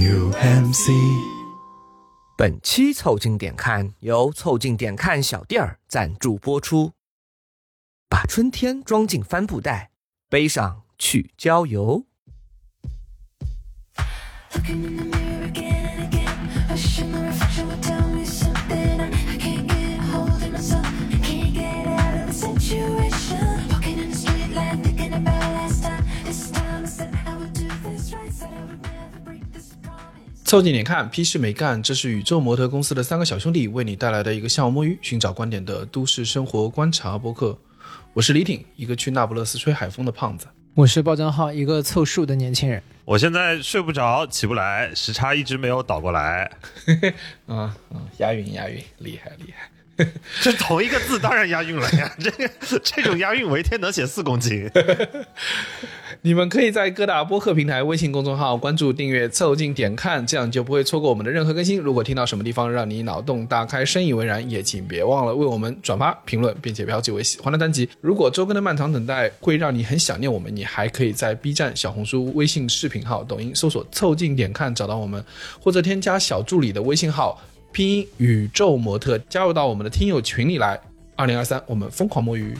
[0.00, 0.92] New MC。
[2.34, 6.94] 本期凑近点看由凑近点看小店儿赞助播出。
[8.08, 9.90] 把春天装进帆布袋，
[10.30, 12.06] 背上去郊游。
[30.50, 31.80] 凑近点看，屁事没干。
[31.80, 37.56] 这是宇宙模特公司的三个小兄弟为你带来的一个向往摸鱼、寻找观点的都市生活观察播客。
[38.14, 40.48] 我是李挺，一个去那不勒斯吹海风的胖子。
[40.74, 42.82] 我是包江浩，一个凑数的年轻人。
[43.04, 46.50] 我现在睡不着，起不来，时差一直没有倒过来。
[47.46, 49.70] 啊啊，押韵押韵，厉害厉害。
[50.42, 52.50] 这同一个字当然押韵了呀，这个
[52.82, 54.68] 这种押韵我一天能写四公斤。
[56.22, 61.80] 你们可以在各大播客平台、微信公众号关注、订阅、凑近点看，这样就不会错过我们的任何更新。
[61.80, 67.88] 如果听到什么地方让你脑洞大开、深以为然，也请别忘了为我们转发、评论，并且标记为喜欢的单集。
[68.02, 75.24] 如果周更的漫长等待会让你很想念我们，你还可以在 B 站、小红书、微信视频号、抖音搜索“凑近点看”找到我们，
[75.58, 77.40] 或者添加小助理的微信号
[77.72, 80.78] 拼音宇宙模特，加入到我们的听友群里来。
[81.16, 82.54] 二零二三，我们疯狂摸鱼。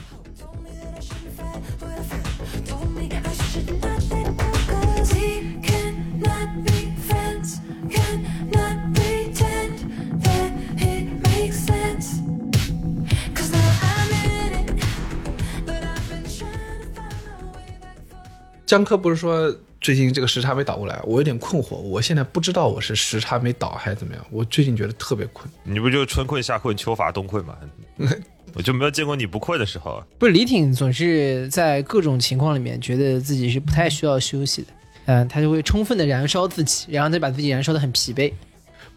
[18.71, 25.45] 江科不是说最近这个时差没倒过来，我有点困惑，我现在不知道我是时差没倒还是怎么样，我最近觉得特别困。
[25.65, 27.57] 你不就春困夏困秋乏冬困吗？
[28.55, 30.01] 我就没有见过你不困的时候。
[30.17, 34.67] 不是李挺总是在各种情况里面觉得自己是不太需要休息的，
[35.07, 38.31] 嗯、他就会充分的燃烧自己，然后再把自己燃烧的很疲惫。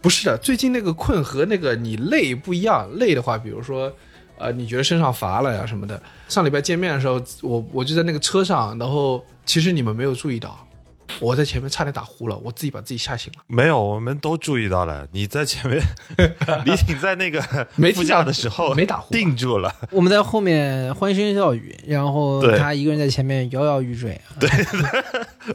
[0.01, 2.89] 不是的，最近那个困和那个你累不一样。
[2.93, 3.91] 累的话，比如说，
[4.37, 6.01] 呃，你觉得身上乏了呀什么的。
[6.29, 10.67] 上礼拜见面的时候，我我就在那个车上，然后其实你们没有注意到，
[11.19, 13.43] 我在前面差点打呼了，我自己把自己吓醒了。
[13.47, 15.81] 没有，我们都注意到了，你在前面，
[16.65, 17.41] 李挺在那个
[17.77, 19.73] 没副驾的时候没打呼定住了。
[19.91, 24.19] 我们在后面欢声笑语，然后他一个人在前面摇摇欲坠。
[24.39, 24.49] 对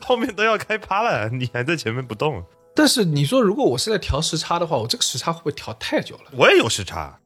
[0.01, 2.43] 后面都要开趴了，你还在前面不动。
[2.73, 6.31] 但是你说，如果我是在调时差的话，我这个时差会不会调太久了？
[6.37, 7.19] 我也有时差，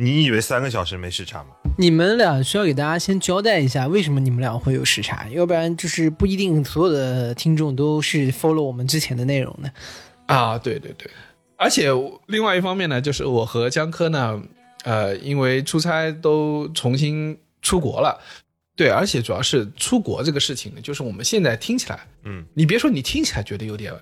[0.00, 1.50] 你以为三个小时没时差吗？
[1.76, 9.70] 你们俩需要给大家先交代一下，为什么你们俩会有时差，要不然就是不一定所有的听众都是 follow 我们之前的内容的。
[10.24, 11.10] 啊，对对对，
[11.56, 11.90] 而且
[12.28, 14.40] 另外一方面呢，就是我和江科呢，
[14.84, 18.18] 呃，因为出差都重新出国了，
[18.74, 23.92] 对，而且主要是出国这个事情呢，就是我们现在听起来，嗯，你别说你听起来觉得有点。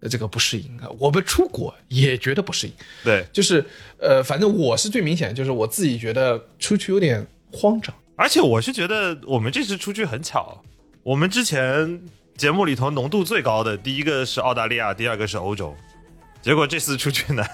[0.00, 3.64] 呃这个不适应啊，我们出国也觉得不适应，对，就是
[3.98, 7.94] 呃，反正我是最明显，就是我自己觉得出去有点慌张。
[8.16, 10.62] 而且我是觉得我们这次出去很巧，
[11.02, 12.00] 我们之前
[12.36, 15.74] 节目里头浓度最高的第一个是澳大利亚，第二个是欧洲，
[16.40, 17.44] 结果这次出去呢，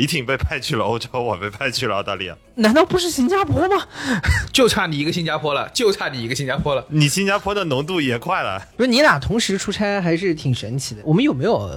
[0.00, 2.34] 李挺被派去了欧洲，我被派去了澳大利亚。
[2.54, 3.86] 难道不是新加坡吗？
[4.50, 6.82] 就差你一个新加坡了，就差你一个新加坡了。
[6.88, 11.02] 你新加坡的浓度也快了，不是你俩同时出差还是挺神奇的。
[11.04, 11.70] 我们有没有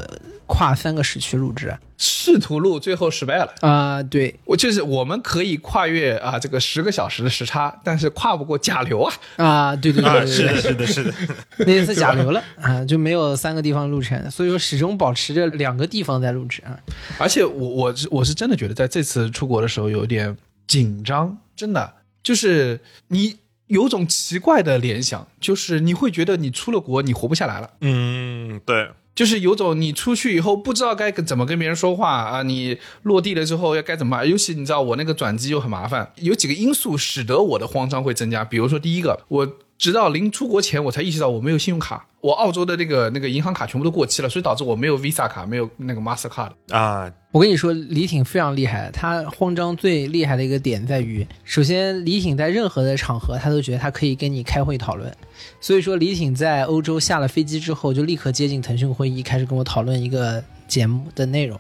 [0.48, 1.80] 跨三个时区录制啊？
[1.98, 3.54] 试图录最后失败了。
[3.62, 9.14] 啊、对我就是我们可以跨越啊这个十个小时的时差，但是跨不过甲流啊。
[9.38, 11.14] 啊、对对对是的，是的，是的，
[11.66, 16.78] 那次甲流了啊，就没有三个地方录成，所以说始终保持着两个地方在录制啊。
[17.18, 20.36] 而且我我是我是真的觉得在这次出国的时候有点
[20.68, 23.38] 紧张，真的就是你
[23.68, 27.70] 有种奇怪的联想，就是你会觉得你出了国你活不下来了。
[27.82, 34.28] 嗯，对，就是有种你出去以后不知道该怎么跟别人说话啊，你落地了之后要该怎么办？
[34.28, 38.44] 尤其你知道我那个转机又很麻烦，有几个因素使得我的慌张会增加。
[38.44, 39.48] 比如说第一个，我
[39.84, 46.52] 直到临出国前我才意识到我没有信用卡，我澳洲的那个那个银行卡全部都过期了，所以导致我没有 Visa 卡，没有那个 Mastercard。
[46.70, 55.14] 啊，我跟你说，李挺非常厉害，他慌张最厉害的一个点在于，首先李挺在任何的场合，他都觉得他可以跟你开会讨论。
[55.60, 61.60] 所以说，李挺在欧洲下了飞机之后，就立刻接近腾讯会议，开始跟我讨论一个节目的内容。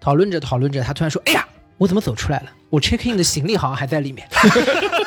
[0.00, 2.46] 讨论着讨论着，他突然说：“哎呀，我怎么走出来了？
[2.70, 4.26] 我 check in 的行李好像还在里面。”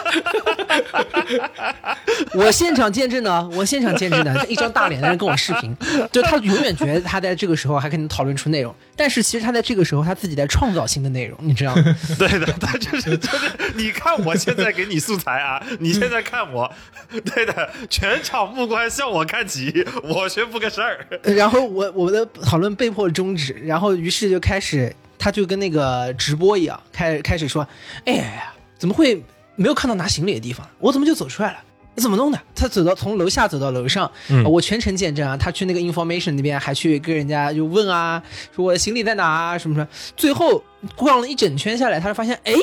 [2.33, 5.75] 我现场见证呢，我现场见证的，一张大脸在那跟我视频，
[6.11, 11.83] 就他永远觉得他在这个时候还可能讨论出内容，但是其实他在这个时候他自己在创造新的内容，你知道吗？
[12.17, 16.71] 对的，他就是就是，你看我现在给你素材啊，你现在看我，
[17.33, 21.05] 对的，全场目光向我看齐，我宣布个事儿。
[21.23, 27.67] 然后我我们的讨论被迫终止，然后于是就开始，他就跟那个直播一样，开开始说，
[28.05, 29.23] 哎呀，怎么会
[29.61, 30.67] 没有看到拿行李的地方？
[30.79, 31.57] 我怎么就走出来了？
[31.93, 32.39] 你怎么弄的？
[32.55, 35.35] 他走到从楼下走到楼上，嗯我全程见证啊。
[35.35, 38.21] 他去那个 information 那边还去跟人家就问啊，
[38.55, 39.87] 说我的行李在哪啊，什么什么。
[40.15, 40.63] 最后
[40.95, 42.53] 逛了一整圈下来，他就发现，哎，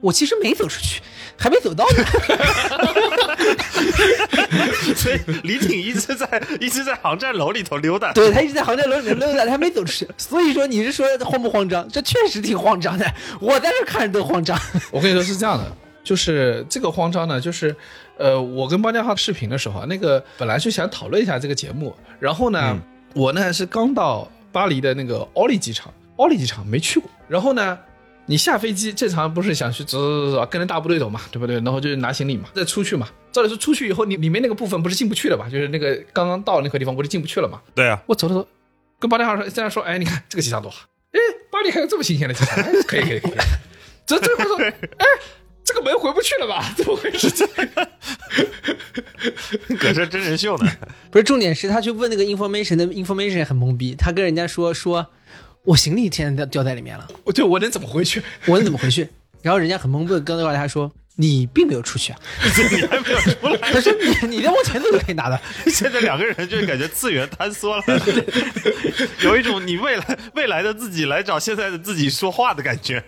[0.00, 1.00] 我其实没走出去，
[1.38, 2.04] 还没走到呢。
[4.94, 8.12] 所以李挺一直在一直在航站楼里头溜达。
[8.12, 10.06] 对他一直在航站楼里面溜达，他还没走出去。
[10.18, 11.88] 所以说你是说慌不慌张？
[11.88, 14.58] 这确实挺慌张的，我在这看着都慌张。
[14.90, 15.64] 我跟你说是这样的，
[16.08, 17.76] 就是这个慌张呢，就是
[18.16, 22.80] 呃，我跟包家浩视频的时候啊，那个本来是想讨论一下这个节目，然后呢，嗯
[23.14, 27.78] 我呢是刚到巴黎的那个奥利机场，奥利机场没去过，然后呢。
[28.30, 31.56] 你下飞机正常不是想去走走走走，跟着大部队走嘛，对不对？
[31.60, 33.08] 然后就是拿行李嘛，再出去嘛。
[33.32, 35.48] 照理说出去以后，你里面那个部分不是进不去了嘛？
[35.48, 37.58] 就是那个刚刚到那个地方不是进不去了嘛？
[37.74, 38.46] 对啊，我走走走，
[38.98, 41.18] 跟巴黎号说这样说，哎，你看这个机场多好，哎，
[41.50, 43.32] 巴黎还有这么新鲜的机场，哎可以可以可以。
[44.04, 45.06] 这这会说，哎，
[45.68, 46.64] 这个门回不去了吧？
[46.74, 47.28] 怎么回事？
[49.78, 50.66] 搁这真人秀呢。
[51.12, 55.06] 不是重点是他去问那个 information 的 information 很懵逼，他跟人家说说，
[55.64, 58.22] 我行李现在掉在里面了，我对我能怎么回去？
[58.46, 59.06] 我能怎么回去？
[59.42, 62.18] 然后人家很懵逼，跟那块他说你并没有出去啊，
[62.70, 63.92] 你还没有出来，他说
[64.22, 65.40] 你你再往前走就可以拿的。
[65.66, 67.82] 现在两个人就感觉次元坍缩了，
[69.22, 73.02] 有一种你未来未来的自己来找现在的自己说话的感觉。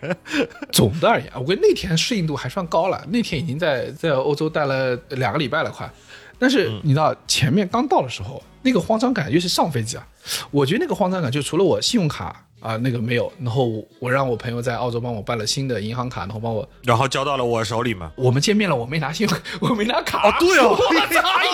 [0.73, 3.01] 总的而言，我跟那天适应度还算高了。
[3.11, 5.89] 那天已经在在欧洲待了两个礼拜了，快。
[6.37, 10.05] 但是你知道，前面刚到的时候，那个慌张感，尤其是上飞机啊，
[10.51, 18.13] 我觉得那个慌张感，就除了我信用卡啊、那个没有，然后我让我朋友在澳洲帮我办了新的银行卡，然后帮我然后交到了我手里嘛。
[18.17, 20.29] 我们见面了，我没拿信用，我没拿卡。
[20.29, 20.77] 哦，对哦！
[20.91, 21.47] 哎呀，哎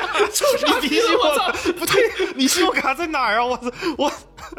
[0.00, 0.08] 呀，
[0.80, 2.02] 你提醒我了，不对，
[2.36, 3.44] 你信用卡在哪儿啊？
[3.44, 4.12] 我操我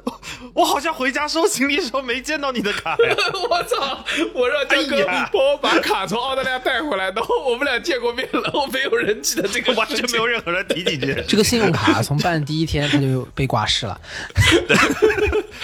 [0.05, 0.21] 我
[0.61, 2.97] 我好像回家收行李的时候没见到你的卡呀。
[3.49, 4.03] 我操！
[4.33, 11.25] 我让江哥帮我把卡从澳大利亚带回来，然后我们俩见过面了，然后没有人记得这个完全没有任何人提起这件事。
[11.29, 13.99] 这个信用卡从办第一天他就被挂失了，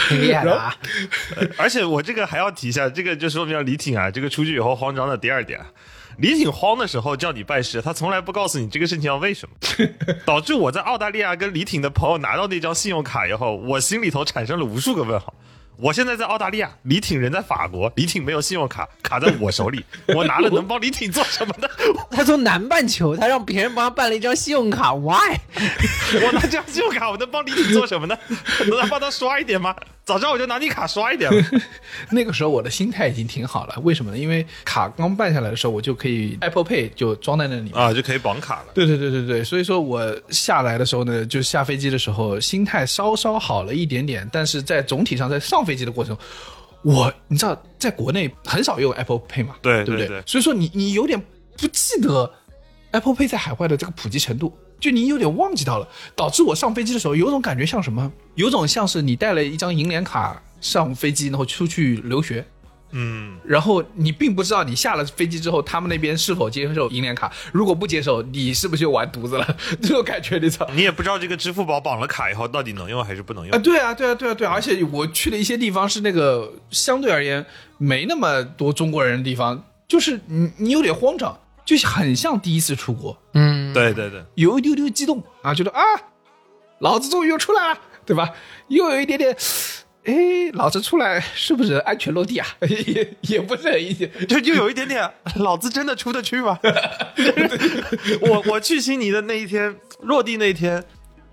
[0.09, 0.75] 挺厉害的啊。
[1.57, 5.59] 而且我这个还要提一下，这个就说明了李挺啊，这个出去以后慌张的第二点。
[6.19, 9.55] 李挺慌的时候叫你拜师，他从来不告诉你这个事情要为什么，
[10.25, 15.33] 导致我在澳大利亚跟李挺的朋友拿到那张信用卡以后，我心里头我产生了无数个问号。
[15.79, 19.85] 我现在在澳大利亚，李挺人在法国，李挺没有信用卡，卡在我手里，
[20.15, 21.67] 我拿了能帮李挺做什么呢？
[22.09, 25.37] 他从南半球，他让别人帮他办了一张信用卡，why？
[26.25, 28.17] 我拿这张信用卡，我能帮李挺做什么呢？
[28.67, 29.75] 能帮他刷一点吗？
[30.03, 31.43] 早知道我就拿你卡刷一点了。
[32.11, 34.17] 那个时候我的心态已经挺好了，为什么呢？
[34.17, 37.71] 因为卡刚办下来的时候，我就可以 Apple Pay 就装在那里。
[37.73, 38.67] 啊，就可以绑卡了。
[38.73, 46.25] 对对对对对，所以说我下来的时候呢，就下飞机的时候，心态稍稍好了一点点，但是在总体上，在上飞机的过程中，
[46.81, 51.21] 我你知道，在国内很少用 Apple Pay 嘛，对不对不对所以说你你有点
[51.57, 52.33] 不记得
[52.91, 58.09] Apple Pay 在海外的这个普及程度，就你有点忘记到了，导致我上飞机的时候有种感觉像什么？
[58.35, 62.45] 有种像是你带了一张银联卡上飞机，然后出去留学。
[62.91, 69.57] 嗯，然后你并不知道你下了飞机之后，他们那边是否接受银联卡，如果不接受，你是不是就完犊子了？
[69.81, 70.67] 这种感觉，你知道？
[70.73, 73.59] 你也不知道这个支付宝绑了卡以后到底能用还是不能用啊，。
[73.59, 74.53] 对啊，对啊，对啊，对啊！
[74.53, 77.45] 而且我去的一些地方是那个相对而言
[77.77, 85.81] 没那么多中国人的地方，就是你你有点慌张，就是很像第一次出国，嗯，对对对，有一丢丢激动啊，觉得啊，
[86.79, 88.29] 老子终于又出来了，对吧？
[88.69, 89.35] 又有一点点。
[90.07, 90.13] 哎，
[90.53, 92.47] 老子出来是不是安全落地啊？
[92.63, 96.57] 也也不是很一点，就就有一点点，老子真的出得去吗？
[98.21, 100.81] 我我去悉尼的那一天，落地那天，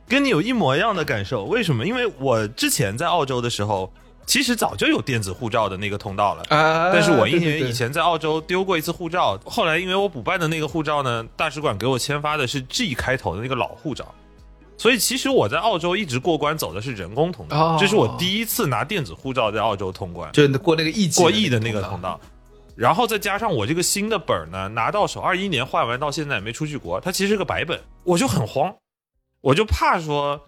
[0.09, 1.45] 跟你有一模一样的感受。
[1.45, 1.87] 为什么？
[1.87, 3.93] 因为我之前在澳洲的时候，
[4.26, 6.43] 其实早就有电子护照的那个通道了。
[6.49, 14.12] 啊但是我因为以前在澳洲丢过一次护照，后来因为我补办的那个护照呢，大使馆给我签发的是 G 开头的那个老护照，
[14.76, 20.31] 所以其实我在澳洲一直过关走的是人工通道，哦这是我第一次拿电子护照在澳洲通关。
[20.33, 22.21] 就过那个亿级过亿的那个通通道。
[22.76, 28.75] 然后再加上我这个新的本儿呢，拿到手，二一年换完到现在也没出去国，它其实是个白本，我就很慌，
[29.40, 30.40] 我就怕说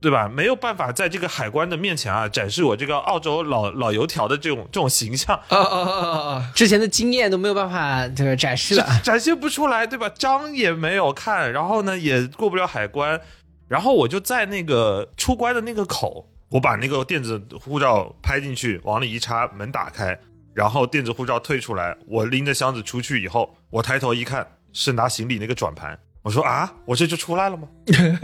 [0.00, 0.28] 对吧？
[0.28, 6.52] 没有办法在这个海关的面前啊展示我这个澳洲老老油条的这种这种形象，啊啊啊啊啊！
[6.54, 8.86] 之前的经验都没有办法就是展示了。
[9.02, 10.08] 展现不出来，对吧？
[10.10, 13.20] 章也没有看，然后呢也过不了海关，
[13.68, 20.18] 然后我就在那个出关的那个口，我把那个电子护照拍进去，往里一插，门打开，
[20.54, 25.98] 然后电子护照退出来，我拎着箱子出去以后，我抬头一看，是拿行李那个转盘。
[26.22, 27.68] 我说啊，我这就出来了吗？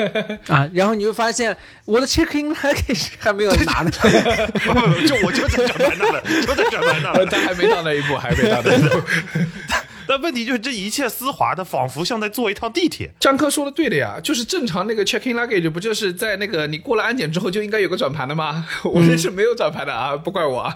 [0.49, 3.91] 啊，然后你就发现我的 check in luggage 还没有拿呢。
[3.91, 7.25] 就我就在转盘那了，就在转盘那了。
[7.31, 9.01] 他还没到那一步，还没到那一步。
[10.09, 13.11] 但问题就是这一切丝滑的，仿佛像在坐一趟地铁。
[13.21, 18.67] 张科说的对的呀，就是正常那个 check in luggage 不就是在那个你过了安检之后就应该有个转盘的吗？
[18.85, 20.75] 我这是没有转盘的啊，不怪我啊。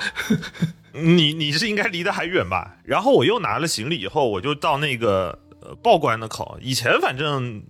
[0.93, 2.77] 你你是应该离得还远吧？
[2.85, 6.59] 然后我又拿了行李以后，我就到那个呃报关的口。
[6.61, 7.63] 以前反正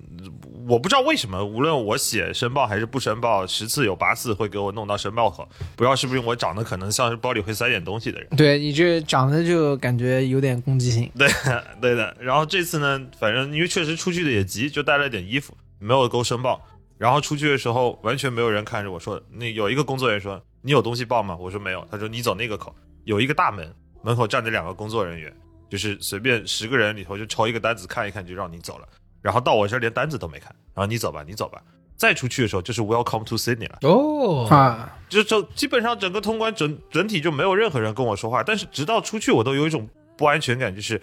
[0.68, 5.48] 我不知道为什么，无论我写申报还是不申报，十次有八次会给我弄到申报口。
[5.74, 8.28] 不知道是不是我长得可能像是包里会塞点东西的人。
[8.36, 11.10] 对你这长得就感觉有点攻击性。
[11.16, 11.26] 对
[11.80, 12.14] 对的。
[12.20, 16.62] 然后这次呢，反正因为确实出去的也急，就带了点衣服，没有勾申报。
[16.98, 21.34] 然后出去的时候完全没有人看着我说，那有一个工作人员说你有东西报吗？
[21.40, 21.82] 我说没有。
[21.90, 25.34] 他说你走那个口，有一个大门，门口站着两个工作人员，
[25.70, 28.86] 就是随便十个人里头就抽一个单子看一看就让你走了。
[29.28, 31.62] 然后到我这儿连单子都没看，然后你走吧，你走吧。
[31.98, 33.78] 再出去的时候就是 Welcome to Sydney 了。
[33.82, 40.98] 哦啊，就就基本上整个通关整整体就没有任何人跟我说话，但是直到出去我都有一种不安全感，就是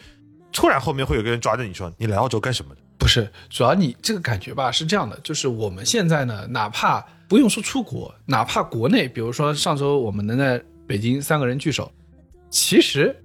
[0.52, 2.82] 突然后面会有个人抓着你说你来澳洲干什么的？
[2.98, 11.92] 不是，主要你这个感觉吧是这样的，就是我们现在呢，哪怕不用说出国，哪怕国内，比如说上周我们能在北京三个人聚首，
[12.50, 13.16] 其实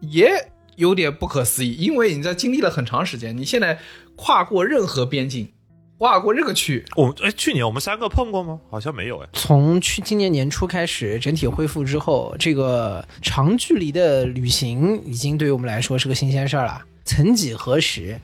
[0.00, 0.30] 也
[0.76, 3.78] 有点不可思议，因为你在经历了很长时间，你现在
[4.22, 5.48] 跨过任何边境，
[5.96, 8.60] 跨过任何区域，我哎，去年我们三个碰过吗？
[8.70, 9.28] 好像没有哎。
[9.32, 16.82] 从去今年年初开始整体恢复之后，这个长距离的旅行已经对于我们来说是个新鲜事儿了。
[17.06, 18.20] 曾几何时，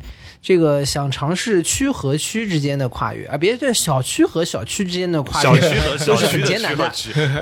[0.47, 6.85] 这个想尝试区和区之间的跨越啊，别对小区和小区之间的跨越，小区和小 都是很艰难的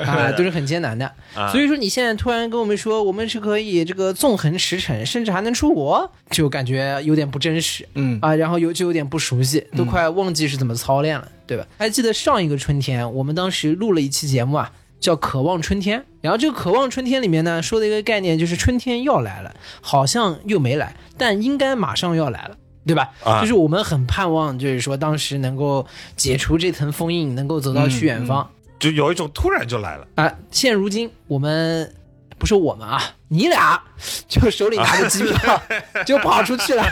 [0.07, 1.05] 啊， 都是很艰难的。
[1.35, 7.87] 啊所以说你现在突然跟我们说，我们是可以这个纵横驰骋，甚至还能出国，就感觉有点不真实。
[7.95, 11.67] 嗯啊，然后有就有点不熟悉，都快忘记是怎么操练了，对吧？
[11.77, 16.01] 还记得上一个春天，我们当时录了一期节目啊，叫《渴望春天》。
[16.23, 22.57] 然后这个《渴望春天》里面呢，说的一个概念就是春天要来了，好像又没来，但应该马上要来了。
[22.87, 23.11] 对吧？
[23.25, 25.87] 啊就是我们很盼望，就是说当时能够
[26.17, 28.49] 解除这层封印，能够走到去远方。
[28.79, 30.07] 就有一种突然就来了。
[30.17, 31.91] 啊，现如今我们
[32.39, 33.81] 不是我们啊，你俩
[34.29, 35.63] 就手里拿着机票
[36.05, 36.83] 就跑出去了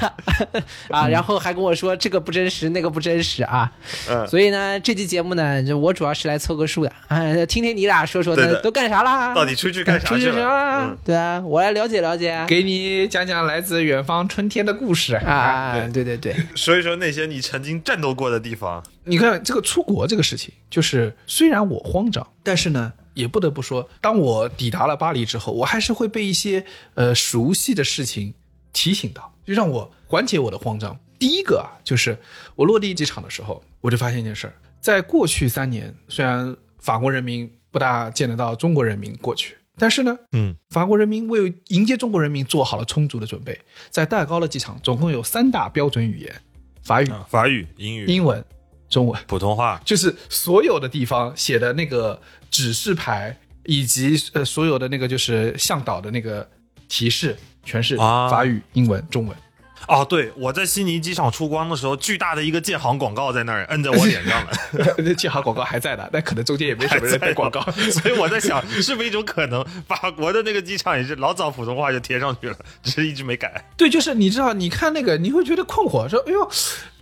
[0.88, 3.70] 啊，然后还跟我说这个不真实，那个不真实啊。
[4.08, 9.34] 嗯所以呢，这期节目呢，就我主要是来凑个数的啊，听听你俩说说都干啥啦？
[9.34, 10.98] 到底出去干啥出去啥啦嗯？
[11.04, 12.44] 对啊，我来了解了解。
[12.48, 18.82] 给你讲讲来自远方春天的故事啊，对对对， 说一说那些你曾经战斗过的地方。
[19.04, 26.64] 你看这个出国这个事情，就是虽然我慌张，但是呢，也不得不说，当我抵达了巴黎之后，我还是会被一些
[26.94, 28.34] 呃熟悉的事情
[28.72, 30.98] 提醒到，就让我缓解我的慌张。
[31.18, 32.18] 第一个啊，就是
[32.56, 43.56] 我落地机场的时候，我就发现一件事儿，在过去三年，虽然法国人民不大见得到中国人民过去，但是呢，嗯，法国人民为迎接中国人民做好了充足的准备。
[43.88, 46.42] 在戴高乐机场，总共有三大标准语言：
[46.82, 48.44] 法语、法语、英语、英文、
[48.92, 49.20] 中文。
[49.26, 49.80] 普通话。
[49.84, 52.20] 就是所有的地方写的那个
[52.50, 56.46] 指示牌，以及呃所有的那个就是向导的那个
[56.88, 59.36] 提示，全是啊法语、英文、中文。
[59.88, 64.52] 哦，对，我在悉尼机场出光的时候，巨大的一个建行广告在那儿摁在我脸上了，
[64.98, 67.60] 那建行广告还在的，但可能中间也没什么人背广告。
[67.90, 69.64] 所以我在想，是不是一种可能？
[69.88, 73.64] 法国的那个机场也是老早普通话就贴上去了，只是一直没改。
[73.76, 76.48] 对，就是你知道，你看那个，你会觉得困惑，说，哎呦。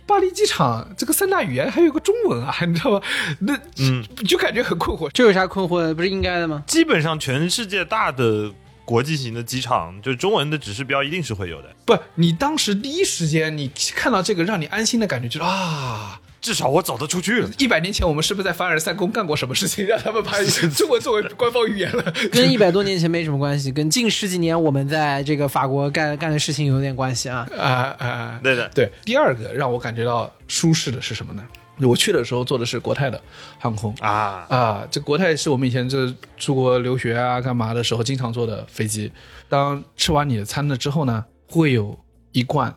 [0.05, 3.01] 巴黎机场这个三大语言还有个中文啊， 你知道吗？
[3.39, 5.09] 那嗯就感觉很困惑。
[5.11, 5.93] 这有啥困惑的？
[5.93, 6.63] 不是应该的吗？
[6.67, 8.51] 基本上全世界大的
[8.83, 17.49] 国际型的机场，就中文的指示标一定是会有的，不，你当时第一时间你看到这个让你安心的感觉，就是啊，至少我走得出去了。
[17.59, 20.31] 一百年前我们是不是在凡尔赛宫干过什么事情，让他们把
[20.75, 22.03] 中文作为官方语言了？
[22.33, 27.47] 跟一百多年前没什么关系，跟近十几年我们在这个法国干干的事情有点关系啊。
[27.57, 28.91] 啊啊，对的，对。
[29.05, 31.43] 第二个让我感觉到舒适的是什么呢？
[31.87, 33.19] 我去的时候坐的是国泰的
[33.57, 39.11] 航空啊，啊，这国泰是我们以前这出国留学啊干嘛的时候经常坐的飞机。
[39.49, 41.97] 当吃完你的餐了之后呢，会有
[42.33, 42.71] 一罐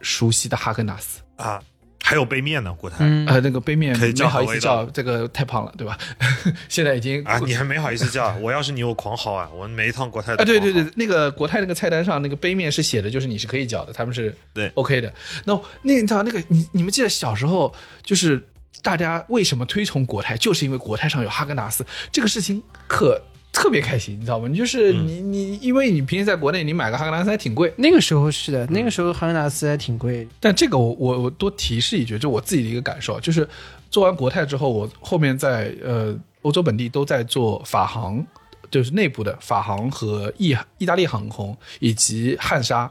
[0.00, 1.20] 熟悉的哈根达斯。
[1.36, 1.60] 啊，
[2.04, 2.98] 还还有杯面呢，国泰。
[3.00, 5.98] 嗯，呃，那个杯面可以好意思叫，这个太胖了，对吧？
[6.68, 8.32] 现在已经啊，你还没好意思叫？
[8.38, 9.50] 我要是你，我狂嚎啊！
[9.52, 15.12] 我每一趟国泰啊，对对对，那个国泰那个菜单上那个杯面是写的，就是你是可以叫的，他们是对 OK 的。
[15.46, 18.46] 那那你知道那个你你们记得小时候就是
[18.82, 23.20] 大家为什么推崇国泰，就是因为国泰上有哈根达斯这个事情可
[23.54, 24.48] 特别开心，你知道吗？
[24.48, 30.26] 你就是嗯你你因为你平时在国内你买个哈根达斯还挺贵，那个时候是的，那个时候哈根达斯还挺贵。
[30.40, 33.48] 但这个我我我多提示一句，就我自己的一个感受，就是
[33.90, 38.26] 做完国泰之后，我后面在呃欧洲本地都在做法航，
[38.70, 42.90] 就是内部的法航和意意大利航空以及汉莎，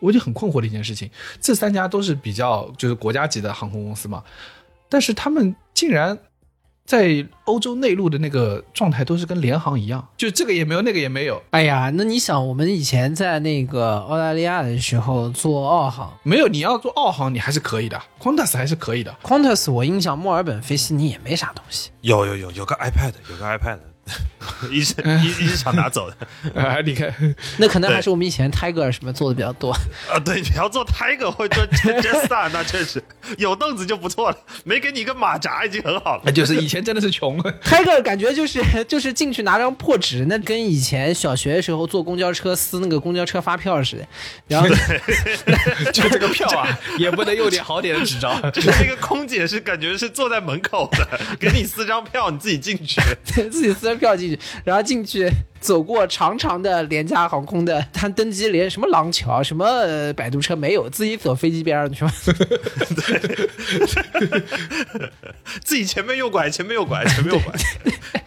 [0.00, 1.08] 我就很困惑的一件事情，
[1.40, 4.24] 这三家都是比较就是国家级的航空公司嘛，
[4.88, 6.18] 但是他们竟然。
[6.84, 16.48] 在欧洲内陆的那个状态都是跟联航一样，就这个也没有，那个也没有，哎呀，那你想，我们以前在那个澳大利亚的时候做澳航没有。
[16.48, 19.16] 你要做澳航，你还是可以的，Qantas 还是可以的。
[19.22, 21.90] ，Qantas，我印象墨尔本飞悉尼也没啥东西。
[22.00, 23.78] 有有有有个 iPad，有个 iPad，
[24.70, 26.16] 一直一一直想拿走的
[26.60, 27.14] 啊，你看，
[27.58, 29.72] 那可能还是我们以前 Tiger 什么做的比较多。
[30.10, 30.18] 啊！
[30.24, 33.02] 对，你要做 Tiger 或者做 Jetstar，那确实
[33.38, 36.22] 有凳子就不错了，没给你一个马扎已经很好了。
[36.24, 37.40] 那就是以前真的是穷。
[37.62, 44.06] Tiger 感觉就是就是进去拿张破纸，那跟以前小学的时候坐公交车撕那个公交车发票似的。
[44.48, 44.68] 然后
[45.92, 48.40] 就这个票啊，也不能用点好点的纸张。
[48.52, 53.00] 就是那个空姐是感觉是坐在门口的，给你撕张票，你自己进去。
[53.24, 55.30] 自己撕张票进去，然后进去
[55.60, 62.04] 走过长长的廉价航空的， 他登机连什么廊桥、什么呃摆渡车没有，自己走飞机边上去。
[65.62, 67.54] 自己前面右拐，前面右拐，前面右拐。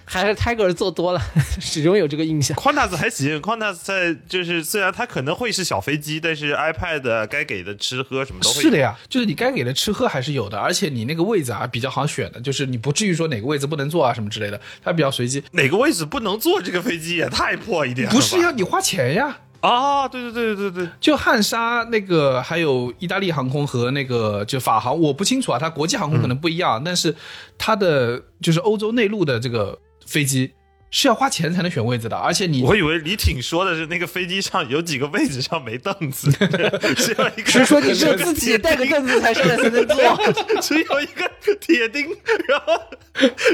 [0.05, 1.19] 还是 Tiger 做多了，
[1.59, 2.55] 始终有这个印象。
[2.55, 8.49] Qantas 还行，Qantas 在就是虽然它可能会是小飞机，但是 iPad 该给的吃喝什么都。
[8.51, 15.43] 是的呀，就是你该给的吃喝还是有的，而且你那个位置啊比较好选的，就是你不至于说哪个位置不能坐啊什么之类的，它比较随机。
[15.53, 18.13] 哪个位置不能坐这个飞机也太破一点了。
[18.13, 19.37] 不是要你花钱呀。
[19.61, 20.05] 啊？
[20.09, 27.15] 对对对对对对，就汉莎那个，还有意大利航空和那个就法航，我不清楚啊，它国际航空可能不一样，但是
[27.57, 30.51] 它的就是欧洲内陆的这个飞机
[30.95, 36.29] 是要花钱才能选位置的，而且你我以为李挺说的是那个飞机上有几个位置上没凳子，
[36.95, 39.95] 只有一个，是说你只有自己带个凳子才上来才能坐。
[40.61, 41.27] 只有一个
[41.59, 42.05] 铁钉，
[42.47, 42.79] 然后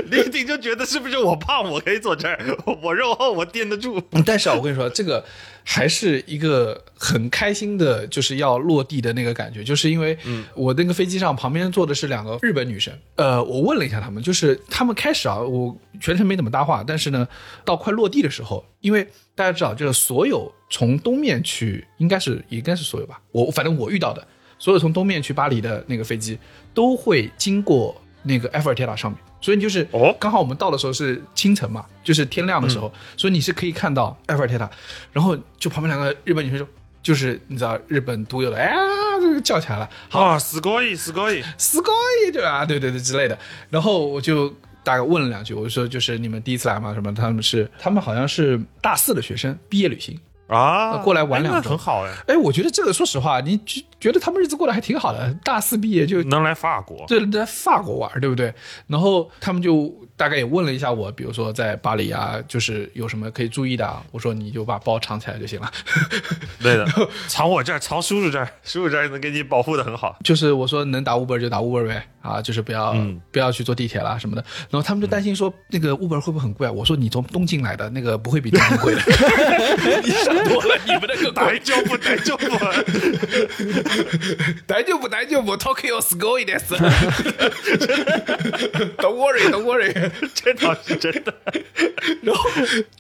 [0.08, 2.38] 李挺就觉得是不是我胖，我可以坐这儿，
[2.84, 4.04] 我肉厚，我垫得住。
[4.26, 5.24] 但是啊，我跟你说，这个
[5.72, 10.18] 还是一个很开心的，就是要落地的那个感觉，就是因为
[10.56, 17.28] 我那个飞机上旁边坐的是两个日本女生，呃，我问了一下她们，就是她们开始啊，我全程没怎么搭话，但是呢，
[17.64, 24.28] 到快落地的时候，因为大家知道，就是所有从东面去，应该是应该是所有吧，我反正我遇到的
[24.58, 26.40] 所有从东面去巴黎的那个飞机，
[26.74, 29.20] 都会经过那个埃菲尔铁塔上面。
[29.41, 34.71] 所以你就是哦刚好我们到的时候是清晨嘛，就是天亮的时候，所以你是可以看到埃菲尔铁塔，
[35.13, 36.67] 然后就旁边两个日本女生就
[37.03, 38.77] 就是你知道日本独有的，哎呀，
[39.21, 41.91] 这个叫起来了，好，啊，死过意，死过意，すご
[42.27, 42.65] い对吧？
[42.65, 43.39] 对对对之类的。
[43.69, 44.49] 然后我就
[44.83, 46.95] 大概问了两句，我就说就是你们第一次来吗？
[46.95, 47.15] 什么？
[47.15, 50.19] 他们是他们好像是大四的学生，毕业旅行。
[50.50, 58.54] 啊，过来玩哎两很好哎，哎，我觉得这个说实话，你觉觉得他们日子过得还挺好的，大四毕业就能来法国，对，来法国玩，对不对？
[58.88, 64.03] 然后他们就大概也问了一下我，比如说在巴黎啊，就是有什么可以注意的啊？
[64.11, 65.71] 我说你就把包藏起来就行了。
[66.63, 66.87] 对的，
[67.29, 70.17] 藏我这儿，藏叔叔这儿，叔叔这儿能给你保护的很好。
[70.23, 74.45] 就是我说能打 Uber 就打 Uber 呗，啊，就是不要、嗯不要去坐地铁啦什么的。
[74.71, 76.73] 然后他们就担心说那个 Uber 会不会很贵啊？
[76.73, 79.01] 我说你从东京来的那个不会比东京贵的，
[80.03, 81.45] 你想多了，你们那个贵。
[81.45, 82.49] 大丈夫，大丈 夫，
[84.67, 86.75] 大丈夫大丈夫，Tokyo すごいです。
[88.99, 89.93] Don't worry, don't worry。
[90.34, 91.34] 这倒是真的。
[92.24, 92.50] 然后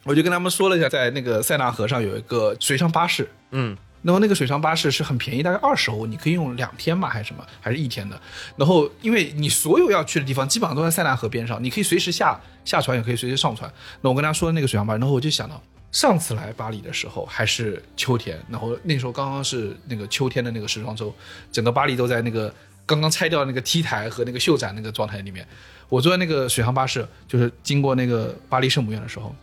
[0.04, 8.20] 我就跟他们说了一下，在那个塞纳河上有一个水上巴士，嗯，然后那个水上巴士是很便宜，大概二十欧，你可以用两天吧，还是什么，还是一天的。
[8.56, 13.72] 然后因为你所有要去的地方基本上都在塞纳河边上，你可以随时下下船，也可以随时上船。
[14.02, 15.62] 那我跟他说的那个水上巴士，然后我就想到。
[15.92, 21.12] 上次来巴黎的时候还是秋天，然后那时候刚刚是那个秋天的那个时装周，
[21.52, 22.54] 整个巴黎都在那个
[22.86, 25.48] 刚刚拆掉那个 T 台和那个秀展那个状态里面。
[25.90, 29.36] 我坐在那个水上巴士，就是经过那个巴黎圣母院的时候，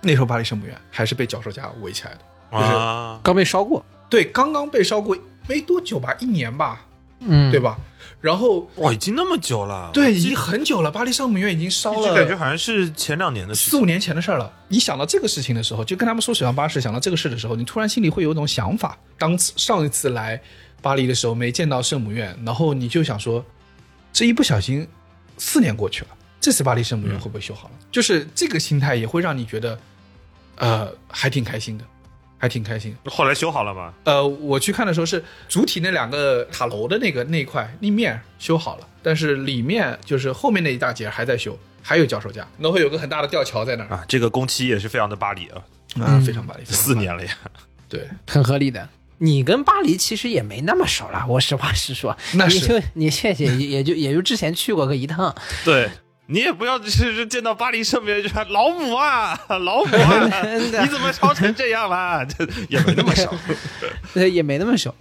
[0.00, 2.18] 那时候巴黎圣母院还是被脚手架围起来的，
[2.52, 5.16] 就是啊，刚被烧过，对，刚刚被烧过
[5.48, 6.86] 没多久吧，一年吧，
[7.20, 7.76] 嗯，对吧？
[8.20, 9.90] 然后哇，已经那么久了。
[9.92, 13.70] 对，已经很久了，巴黎圣母院已经烧了，就感觉好像是前两年的事。
[13.70, 14.50] 四五年前的事儿了。
[14.68, 20.40] 你想到这个事情的时候，就跟他们说水上巴士，想到这个事的时候，你突然心里会有一种想法：当上一次来
[20.80, 23.44] 巴黎的时候没见到圣母院，然后你就想说，
[24.12, 24.86] 这一不小心
[25.38, 26.08] 四年过去了，
[26.40, 27.74] 这次巴黎圣母院会不会修好了？
[27.90, 29.78] 就是这个心态也会让你觉得，
[30.56, 31.84] 呃，还挺开心的，
[32.38, 32.96] 还挺开心。
[33.06, 33.92] 后来修好了吗？
[34.04, 45.62] 呃，我去看的时候是主体那两个塔楼的那个那一块立面修好了，但是里面就是后面那一大截还在修，还有脚手架，那会有个很大的吊桥在那儿啊，这个工期也是非常的巴黎啊，
[46.00, 47.32] 啊，非常巴黎，非常巴黎四年了呀。
[47.88, 48.88] 对，很合理的。
[49.18, 55.88] 你跟巴黎其实也没那么熟了，我实话实说，那是你就你谢谢，也也就也就之前去过个一趟，对
[56.28, 62.26] 你也不要就是见到巴黎圣母院就喊老母啊，老母啊， 真的你怎么烧成这样了？
[62.26, 63.32] 这也没那么熟。
[64.12, 64.94] 对，也没那么熟。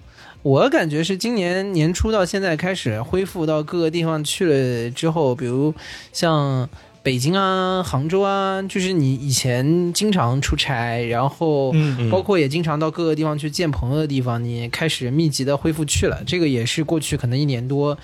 [0.44, 5.74] 我感觉是今年年初到现在开始恢复到各个地方去了之后，比如
[6.14, 6.70] 像
[7.06, 16.24] 北京啊、杭州啊，就是你以前经常出差，然后嗯包括也经常到各个地方去见朋友的地方，你开始密集的恢复去了。
[16.26, 17.96] 这个也是过去可能一年多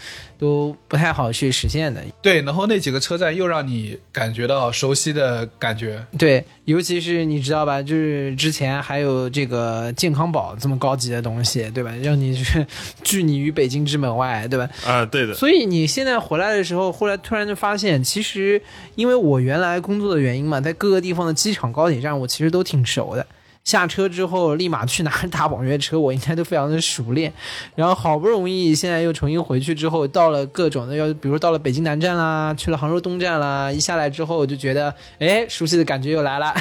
[0.41, 2.01] 都不太好去实现的。
[2.19, 11.93] 对，然后那几个车站又让你感觉到熟悉的感觉，对，尤其是你知道吧，就是之前还有这个健康宝这么高级的东西，对吧？
[12.01, 12.65] 让你去
[13.03, 14.67] 拒你于北京之门外，对吧？
[14.83, 18.59] 啊，对的，所以你现在回来的时候，后来突然就发现，其实
[18.95, 23.23] 因为我原来工作的原因嘛，在各个地方的机场、高铁站，我其实都挺熟的。
[23.63, 27.31] 下车之后立马去拿大网约车，我应该都非常的熟练。
[27.75, 36.53] 然后好不容易现在又重新回去之后，到了各种的要，比如到了北京南站啦，去了杭州东站啦，一下来之后我就觉得，哎，熟悉的感觉又来了。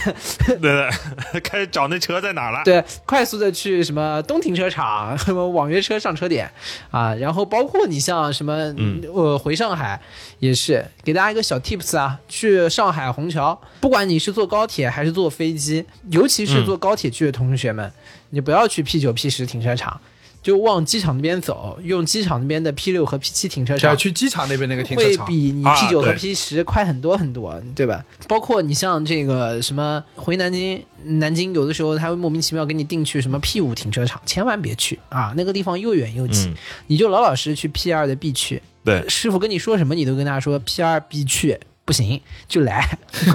[0.47, 2.63] 对对， 开始找那车在哪了。
[2.65, 6.51] 对，快速的去什么东停车场，什么网约车上车点
[6.91, 10.01] 啊，然后包括你像什么，嗯呃，回上海
[10.39, 17.93] 也是给大家一个小 tips 啊，去上海虹桥，不管你是坐高铁还是坐飞机，尤其是坐高铁去的同学们，
[18.31, 20.01] 你不要去 P 九 P 十停车场。
[20.43, 28.03] 就往机场那边走，用机场那边的 P 六和 P 七停车场去机场那边那个停车场会，比你啊 P 九和对 P 十快很多很多，对吧？
[28.27, 35.35] 包括你像这个什么回南京，南京有的时候他会莫名其妙给你定去什么 P 五停车场，千万别去啊！
[35.37, 36.55] 那个地方又远又挤，嗯
[36.87, 38.63] 你就老老实实去 P 二的 B 区。
[38.83, 42.89] 对，师傅跟你说什么，你都跟他说 P 二 B 区不行就来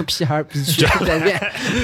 [0.06, 1.38] P 二 B 区在练，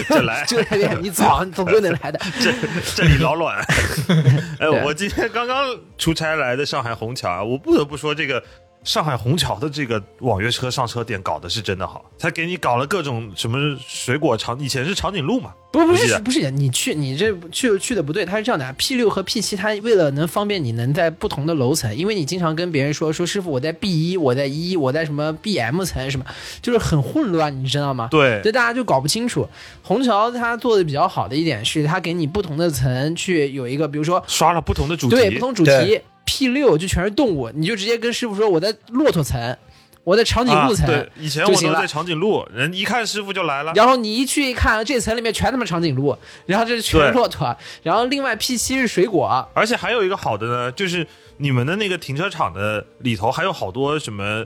[0.09, 2.19] 就来 就在练， 你早总归能来的。
[2.41, 2.51] 这
[2.97, 3.63] 这里老卵。
[4.59, 5.67] 哎，我今天刚刚
[5.99, 8.43] 出差来的上海虹桥啊，我不得不说这个。
[8.85, 26.27] 上海虹桥的这个网约车上车点搞的是真的好，他给你搞了各种什么水果长，以前是长颈鹿嘛，不不是不是，你去你这去去的不对，它是这样的，P 六和 P 七，它为了能方便你能在不同的楼层，因为你经常跟别人说说师傅我在 B 一，我在一，我在什么 BM 层什么，
[26.61, 28.09] 就是很混乱，你知道吗？
[28.11, 28.41] 对。
[28.43, 29.49] 对，大家就搞不清楚。
[29.83, 35.71] 虹桥它做的比较好的一点是，它给你不同的层去有一个，比如说刷了不同的主题，对不同主题。
[35.71, 39.57] 对，P 六就全是动物，你就直接跟师傅说我在骆驼层，
[40.05, 40.89] 我在长颈鹿层，啊。
[40.89, 43.73] 对，以前我都在长颈鹿，人一看师傅就来了。
[43.75, 51.07] 然后你一去一看，这层里面全他妈长颈鹿，然后这是全是骆驼，然后另外 P 七是水果，而且还有一个好的呢，就是
[51.37, 54.45] 你们的那个停车场的里头还有好多什么，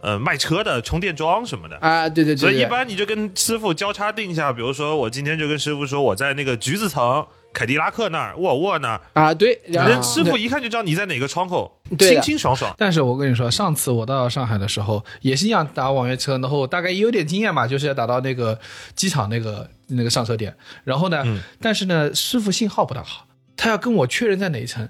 [0.00, 1.76] 呃，卖车的充电桩什么的。
[1.78, 12.74] 啊，对对对对，所以一般你就跟师傅交叉定一下，比如说我今天就跟师傅说我在那个橘子层凯迪拉克那儿，沃尔沃那儿，啊对，人后师傅一看就知道你在哪个窗口，对清清爽爽。
[12.76, 18.58] 但是我跟你说，上次我到上海的时候也是一样打网约车，然后大概也有点经验嘛，就是要打到那个
[18.96, 20.54] 机场那个那个上车点。
[20.82, 24.88] 然后呢，嗯但是呢，师傅信号不大好，他要跟我确认在哪一层，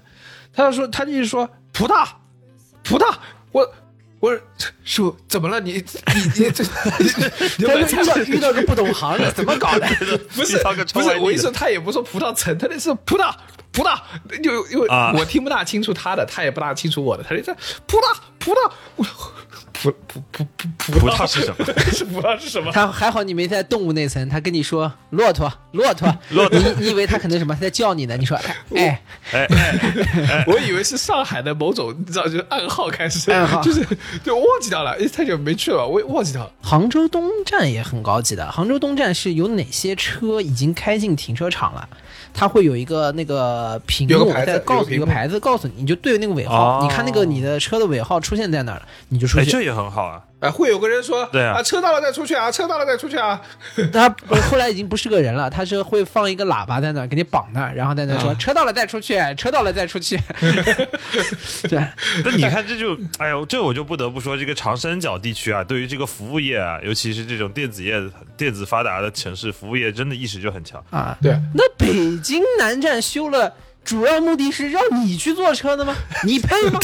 [0.51, 2.07] 他要说他就是说葡萄，
[2.83, 3.15] 葡萄，
[4.25, 4.31] 我。
[4.31, 4.41] 我说
[4.83, 5.59] 师傅怎么了？
[5.59, 6.63] 你你你这，
[7.57, 9.87] 你他就遇到遇到个不懂行的，怎么搞的？
[10.33, 10.57] 不是
[10.93, 13.31] 不是我一说他也不说葡萄橙，他那是葡萄
[13.71, 13.95] 葡萄，
[14.41, 17.53] 就因为啊我听不大清楚他的，他也不大清楚我的，他就在
[17.85, 19.05] 葡萄葡萄，我
[19.81, 21.65] 葡葡葡葡葡葡萄是什么？
[21.91, 22.71] 是葡萄是什么？
[22.71, 28.15] 他还好你没在动物那层，他跟你说骆驼骆驼，骆驼你你以为他可能什么他在叫你呢？
[28.17, 29.47] 你说哎哎，哎
[30.29, 33.85] 哎， 我以为是上海的某种，你知道，就是暗号开始，暗号就是
[34.23, 36.51] 就忘记掉了，因为太久没去了，我也忘记掉了。
[36.61, 38.49] 杭州东站也很高级的。
[38.51, 41.87] 杭州东站是有哪些车已经开进停车场了？
[42.35, 49.51] 它会有一个那个屏幕在告诉你个牌子，告诉你，你就对那个尾号，哦你看那个你的车的尾号出现在哪儿了，你就出哎，去。
[49.51, 50.21] 这也很好啊。
[50.41, 53.41] 哎，会有个人说，对啊车到了再出去啊，车到了再出去啊。
[53.91, 54.13] 他
[54.49, 60.19] 后来已经不是个人了，他是会放一个喇叭在那给你绑那，然后在那说、啊车到了再出去，车到了再出去。
[61.69, 61.79] 对，
[62.23, 67.95] 那你看，这就，哎呦，这我就不得不说，这个长三角地区啊，对于这个服务业啊，尤其是这种电子业、
[68.37, 70.83] 电子发达的城市，服务业真的意识就很强。
[70.91, 73.51] 啊，对，那北京南站修了
[73.85, 75.95] 主要目的是让你去坐车的吗？
[76.25, 76.79] 你配吗？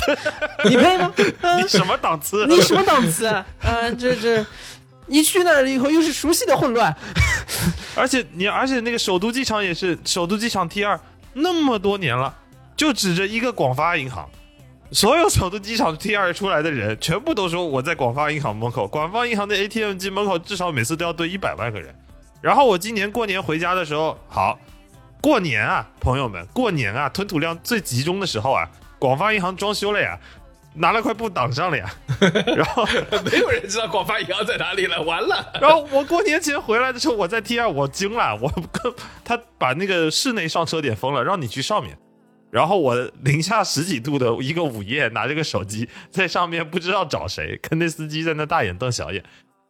[0.64, 1.12] 你配吗？
[1.42, 2.46] 啊你什么档次？
[2.48, 3.46] 你什么档次啊？
[3.62, 4.46] 啊，这这，
[5.08, 6.96] 一去那儿了以后又是熟悉的混乱。
[7.96, 10.98] 而且你，而且那个首都机场也是首都机场 T 二，
[11.34, 12.34] 那么多年了，
[12.78, 14.30] 就指着一个广发银行。
[14.94, 21.96] 所有首都机场 T 二出来的人，全部都说我在广发银行门口，广发银行的 ATM 机门口至少每次都要堆一百万个人。
[22.42, 24.60] 然后我今年过年回家的时候，好，
[25.22, 30.20] 过年啊，朋友们，过年啊，吞吐量最集中的时候啊，广发银行装修了呀，
[30.74, 31.88] 拿了块布挡上了呀，
[32.58, 32.84] 然后
[33.24, 35.54] 没有人知道广发银行在哪里了，完了。
[35.62, 41.96] 然后我过年前回来的时候，我在 T 二，我惊了，我跟他把那个室内上车点封了，让你去上面。
[42.50, 49.24] 然后我零下十几度的一个午夜，拿着个手机在上面不知道找谁，跟那司机在那大眼瞪小眼，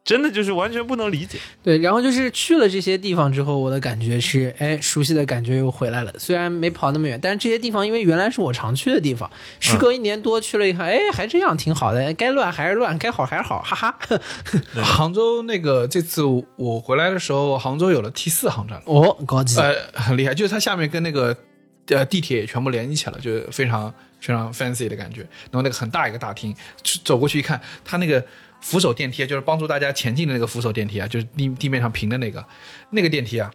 [0.04, 1.38] 真的就是完全不能理解。
[1.62, 6.12] 对，然后就是去了这些地方之后，我的感觉是，哎，熟悉的感觉又回来了。
[6.18, 13.98] 虽然没跑那么远，但是这些地方因为原来是我常去的地方，时隔一年多去了一看，哎，还这样挺好的，该乱还是乱，该好还是好，哈哈。
[14.82, 16.22] 杭州那个这次
[16.56, 19.60] 我回来的时候，杭州有了 T 四航站了，哦，高级。
[19.60, 21.36] 呃，很厉害，就是它下面跟那个
[21.86, 25.20] 呃地铁也全部连一起了，就非常非常 fancy 的感觉。
[25.20, 28.24] 然后那个很大一个大厅，去走过去一看，它那个
[28.62, 32.42] 扶手电梯，就是帮助大家前进的那个扶手电梯啊，就是地地面上平的那个
[32.88, 33.50] 那个电梯啊，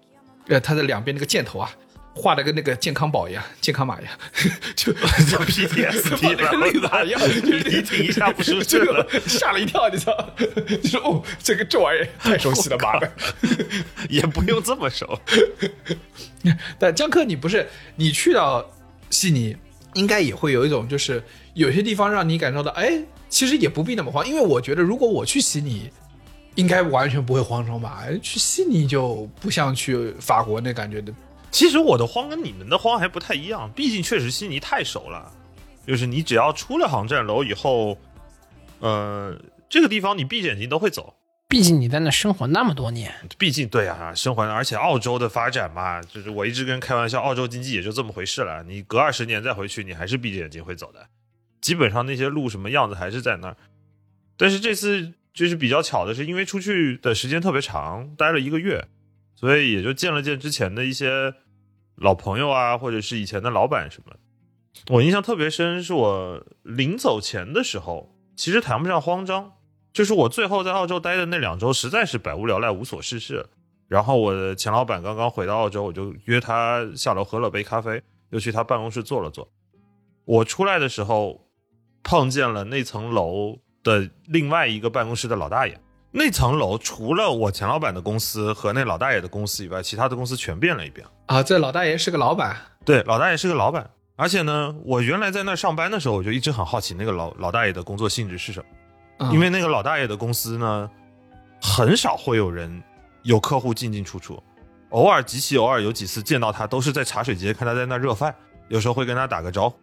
[0.47, 1.71] 呃，它的两边那个箭头啊。
[2.19, 4.11] 画的跟那个健康宝一样，健康码一样，
[4.75, 10.33] 就叫 PTSD 了，跟那个码一样，你挺一下不舒适这吓了一跳，你知道？
[10.81, 13.11] 就说哦，这个这玩意儿太熟悉了，妈的！
[14.09, 15.21] 也不用这么熟。
[16.79, 18.67] 但江科，你不是你去到
[19.11, 19.55] 悉尼，
[19.93, 21.21] 应该也会有一种，就是
[21.53, 25.89] 有些地方让你感受到，哎，其实也不必那么慌，因为我觉得如果我去悉尼，
[26.55, 27.99] 应该完全不会慌张吧？
[28.01, 31.13] 哎去悉尼就不像去法国那感觉的，
[31.51, 35.31] 其实我的慌跟你们的慌还不太一样，毕竟确实悉尼太熟了，
[35.85, 37.97] 就是你只要出了航站楼以后，
[38.79, 39.35] 呃，
[39.69, 41.13] 这个地方你闭着眼睛都会走。
[41.49, 48.61] 毕竟你在那生活那么多年，毕竟对啊，生活而且澳洲的发展嘛，就是我一直跟人开玩笑，澳洲经济也就这么回事了。
[48.63, 51.07] 你隔二十年再回去，你还是闭着眼睛会走的。
[51.67, 53.57] 基本上那些路什么样子还是在那儿。
[54.37, 58.87] 但是这次就是比较巧的是，因为出去的时间特别长，待了一个月，
[59.35, 61.33] 所以也就见了见之前的一些
[61.95, 64.15] 老朋友啊，或者是以前的老板什么。
[64.91, 69.55] 我印象特别深，是我临走前的时候，其实谈不上慌张，
[69.91, 73.45] 就是我最后在澳洲待的那两周，实在是百无聊赖、无所事事。
[73.89, 79.51] 然后我的前老板刚刚回到澳洲，我就约他下楼喝了杯咖啡，又去他办公室坐了坐。
[80.25, 81.46] 我出来的时候，
[82.03, 85.79] 碰见了那层楼的另外一个办公室的老大爷。
[86.11, 91.05] 那层楼除了我前老板的公司和那老大爷的公司以外，其他的公司全变了一遍。
[91.27, 92.55] 啊，这老大爷是个老板，
[92.85, 98.65] 对，老大爷是个老板，而且呢，我原来在那儿上班的时候，我就一直很好奇那个老老大爷的工作性质是什么。
[99.19, 100.89] 嗯因为那个老大爷的公司呢，
[101.61, 102.83] 很少会有人
[103.23, 104.41] 有客户进进出出，
[104.89, 108.33] 偶尔极其偶尔有几次见到他，都是在茶水间看他在那热饭，
[108.69, 109.75] 有时候会跟他打个招呼。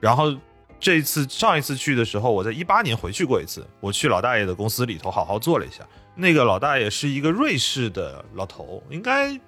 [0.00, 0.34] 然后
[0.82, 5.86] 这一次上一次去的时候，我在一八年回去过一次，我去老大爷的公司里头好好坐了一下。
[6.16, 9.38] 那个老大爷是一个瑞士的老头，应该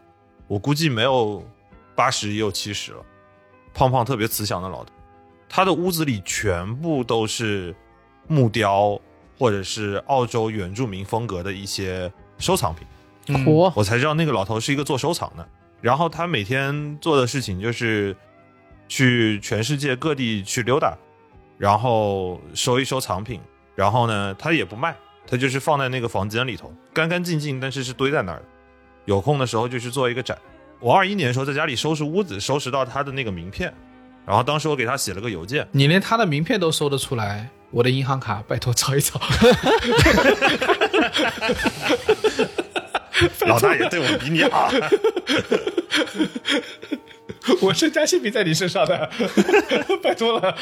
[0.47, 1.45] 我估计没有
[1.97, 3.05] 八十也有七十了，
[3.75, 4.93] 胖胖特别慈祥的老头。
[5.49, 7.75] 他的屋子里全部都是
[8.29, 8.97] 木雕
[9.37, 12.87] 或者是澳洲原住民风格的一些收藏品。
[13.27, 13.45] 嗯、
[13.75, 15.49] 我才知道那个老头是一个做收藏的。
[15.81, 18.17] 然后他每天做的事情就是
[18.87, 20.97] 去全世界各地去溜达，
[21.59, 23.41] 然后收一收藏品。
[23.75, 24.95] 然后呢，他也不卖，
[25.27, 28.45] 他就是放在那个房间里头，干干净净，但是是堆在那儿的。
[29.05, 30.39] 有空的时候就去做一个展。
[30.79, 33.75] 我二一年的时候在家里收拾屋子，收拾到他的那个名片，
[34.25, 39.21] 然后当时我给他写了个邮件，你连他的名片都搜得出来，我的银行卡拜托找一找。
[43.47, 44.71] 老大爷对我比你好。
[47.61, 49.11] 我身家性命在你身上的，
[50.03, 50.57] 拜托了。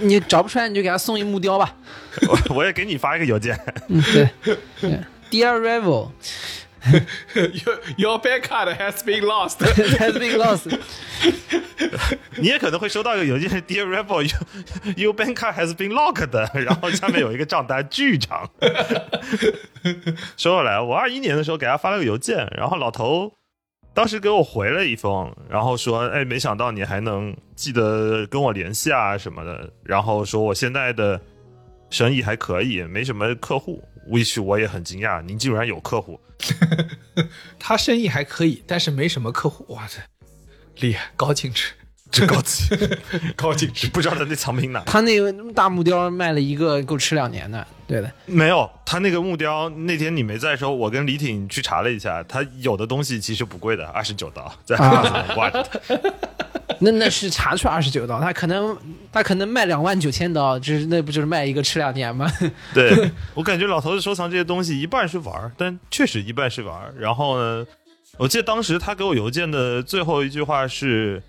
[0.00, 1.76] 你找不出来你就给他送一木雕吧。
[2.28, 3.58] 我我也给你发一个邮件，
[3.88, 4.28] 嗯，对
[4.80, 6.10] 对，Dear Revel
[7.34, 9.56] Your your bank card has been lost。
[9.98, 10.70] has been lost。
[12.36, 18.50] 你也可能会收到一个邮件，Dear Rebel, your your bank card has been locked，然后下面有一个账单巨长。
[20.36, 23.32] 说回来，我二一年的时候给他发了个邮件，然后老头
[23.94, 31.20] 当时给我回了一封，然后说，哎，没想到你还能记得跟我联系啊什么的，然后说我现在的
[31.88, 33.82] 生意还可以，没什么客户。
[34.06, 36.20] which 我也很惊讶，您竟然有客户。
[37.58, 39.64] 他生意还可以，但是没什么客户。
[39.72, 40.02] 哇，塞
[40.80, 41.72] 厉害，高净值。
[42.10, 42.64] 这高级
[43.34, 43.88] 高净值。
[43.88, 44.80] 不知道他那藏品哪。
[44.86, 48.10] 他那个大木雕卖了一个够吃两年的，对的。
[48.26, 55.66] 没有，他那个木雕那天你没在的时候，我跟李挺去查了一下，他有的东西其实不贵的，二十九刀在啊架子上挂着。
[56.80, 58.76] 那那是查出二十九刀，他可能
[59.12, 62.30] 他可能卖两万九千刀，就是那不就是卖一个吃两年吗？
[62.72, 66.94] 对 我感觉老头子收藏这些东西一半是玩儿，但确实一半是玩儿。
[66.98, 67.66] 然后呢，
[68.18, 71.22] 我记得当时他给我邮件的最后一句话是：“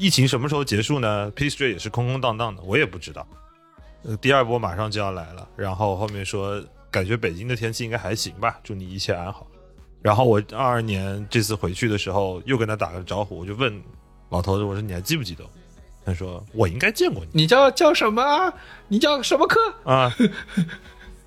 [0.00, 3.26] 疫情什么时候结束呢？P Street 也是空空荡荡的，我也不知道。
[4.02, 5.46] 呃，第二波马上就要来了。
[5.54, 6.58] 然后后面说，
[6.90, 9.46] 感觉北京的天气应该还行吧，祝你一切安好。
[10.00, 13.78] 然后我二二年这次回去的时候，又跟他打个招呼，我就问
[14.30, 15.50] 老头子，我说你还记不记得我？
[16.02, 18.50] 他说我应该见过你你叫叫什么啊？
[18.88, 19.60] 你叫什么科？
[19.84, 20.10] 啊。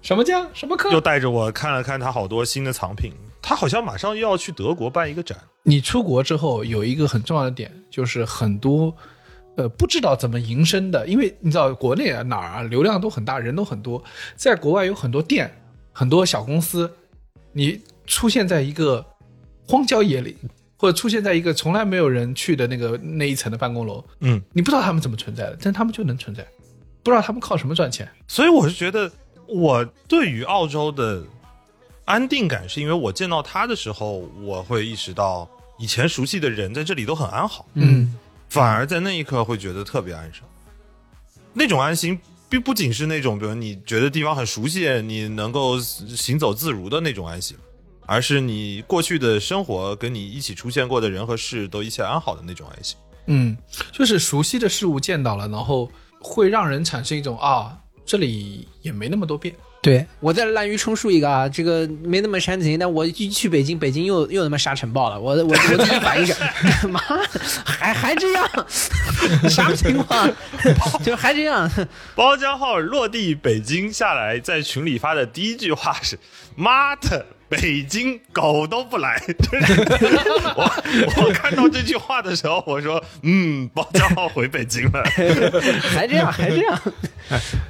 [0.02, 0.92] 什么叫什么科？
[0.92, 3.14] 又带着我看了看他好多新的藏品。
[3.44, 8.96] 他好像马上又要去德国办一个展，你出国之后有一个很重要的点，就是很多
[9.58, 14.02] 呃不知道怎么营生的，因为你知道国内啊哪儿啊流量都很大，人都很多，
[14.38, 15.54] 在国外有很多店，
[15.92, 16.90] 很多小公司，
[17.52, 19.06] 你出现在一个
[19.68, 20.34] 荒郊野岭，
[20.78, 26.48] 或者出现在一个从来没有人去的那个那一层的办公楼，嗯，你不知道他们怎么存在的，但他们就能存在，
[27.04, 28.10] 不知道他们靠什么赚钱。
[28.26, 29.12] 所以我是觉得，
[29.48, 31.22] 我对于澳洲的
[32.06, 38.14] 安定感，是因为我见到他的时候，我会意识到以前熟悉的人在这里都很安好，嗯
[38.50, 40.44] 反而在那一刻会觉得特别安生。
[41.54, 47.58] 那种安心，并不仅是那种，比如你觉得地方很熟悉，你能够行走自如的那种安心，
[48.06, 52.98] 而是你过去的生活跟你一起出现过的人和事都一切安好的那种安心。
[53.28, 53.58] 嗯，
[53.92, 55.90] 就是熟悉的事物见到了，然后
[56.20, 59.56] 会让人产生一种啊，这里也没那么多变。
[59.84, 66.34] 对，我再滥竽充数一个啊，这个没那么煽情，但我一去北京，北京又又他妈沙尘暴了，我我我自己反应是，
[66.88, 67.02] 妈
[67.66, 68.50] 还还这样，
[69.50, 70.32] 啥情况？
[71.04, 71.70] 就还这样，
[72.16, 76.18] 包浆号落地北京下来，在群里发的第一句话是
[76.56, 79.22] ：“妈的，北京狗都不来。”
[80.56, 85.04] 我我看到这句话的时候，我说：“嗯，包浆号回北京了。
[85.82, 86.82] 还这样，还这样。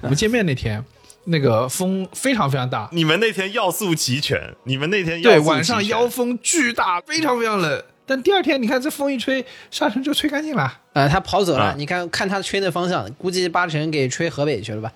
[0.02, 0.84] 我们见面那天，
[1.26, 7.84] 那个风非常非常大”，你们那天要素齐全，你们那天要对，晚上妖风巨大，非常非常冷。
[8.06, 10.82] 但第二天，你看这风一吹，沙尘就吹干净了。
[10.92, 14.92] 呃，他跑走了，啊你看看他吹的方向，估计八成给吹河北去了吧？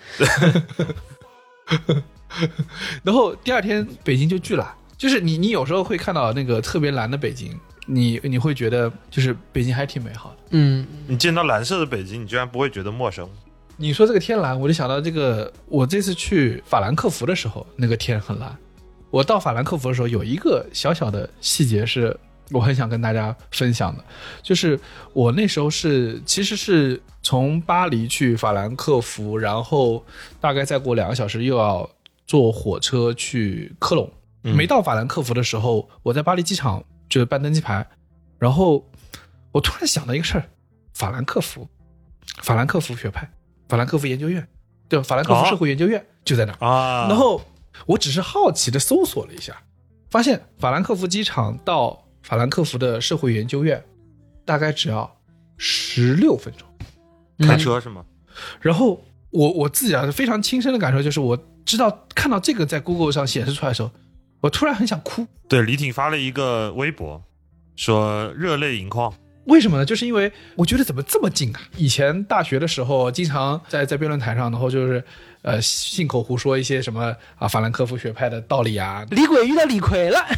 [3.04, 10.38] 然后第二天北京就巨了，就是你你有时候会看到那个特别蓝的北京，你你会觉得就是北京还挺美好的。
[10.52, 13.30] 嗯，你见到蓝色的北京，你居然不会觉得陌生。
[13.80, 18.58] 你说这个天蓝，我就想到这个，我这次去法兰克福的时候，那个天很蓝。
[19.12, 24.04] 我到法兰克福的时候，有一个小小的细节是我很想跟大家分享的，
[24.42, 24.80] 就是
[25.14, 30.04] 我那时候是其实是从巴黎去法兰克福，然后
[30.42, 31.88] 大概再过两个小时又要
[32.26, 34.12] 坐火车去科隆。
[34.42, 37.86] 没到法兰克福的时候，我在巴黎机场就是办登机牌，
[38.40, 38.84] 然后
[39.52, 40.46] 我突然想到一个事儿：
[40.94, 41.68] 法兰克福，
[42.42, 43.30] 法兰克福学派，
[43.68, 44.48] 法兰克福研究院，
[44.88, 45.04] 对吧？
[45.04, 46.66] 法兰克福社会研究院就在那儿。
[46.66, 47.42] 啊，然后
[47.86, 49.56] 我只是好奇的搜索了一下，
[50.10, 53.84] 发现法兰克福机场到法兰克福的社会研究院
[54.46, 55.10] 大概只要
[55.58, 56.68] 十六分钟。
[57.48, 58.04] 开车是吗？
[58.62, 63.92] 然后我我自己啊非常亲身的感受就是，我知道看到这个在 Google 上显示出来的时候，
[64.42, 65.28] 我突然很想哭。
[65.48, 67.22] 对，李挺发了一个微博，
[67.76, 69.14] 说热泪盈眶。
[69.48, 69.86] 为什么呢？
[69.86, 71.62] 就是因为我觉得怎么这么近啊！
[71.78, 75.04] 以前大学的时候，经常在在辩论台上，然后就是
[75.42, 80.20] 呃信口胡说一些什么啊法兰克福学派的道理啊，李鬼遇到李逵了，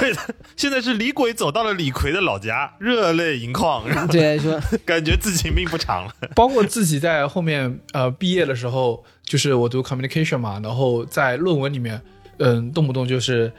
[0.00, 6.14] 对的，现在是李鬼走到了李逵的老家，热泪盈眶，然后对，说 感觉自己命不长了。
[6.34, 12.00] 包括自己在后面呃毕业的时候，就是我读 communication 嘛，然后在论文里面，
[12.38, 13.52] 嗯，动不动就是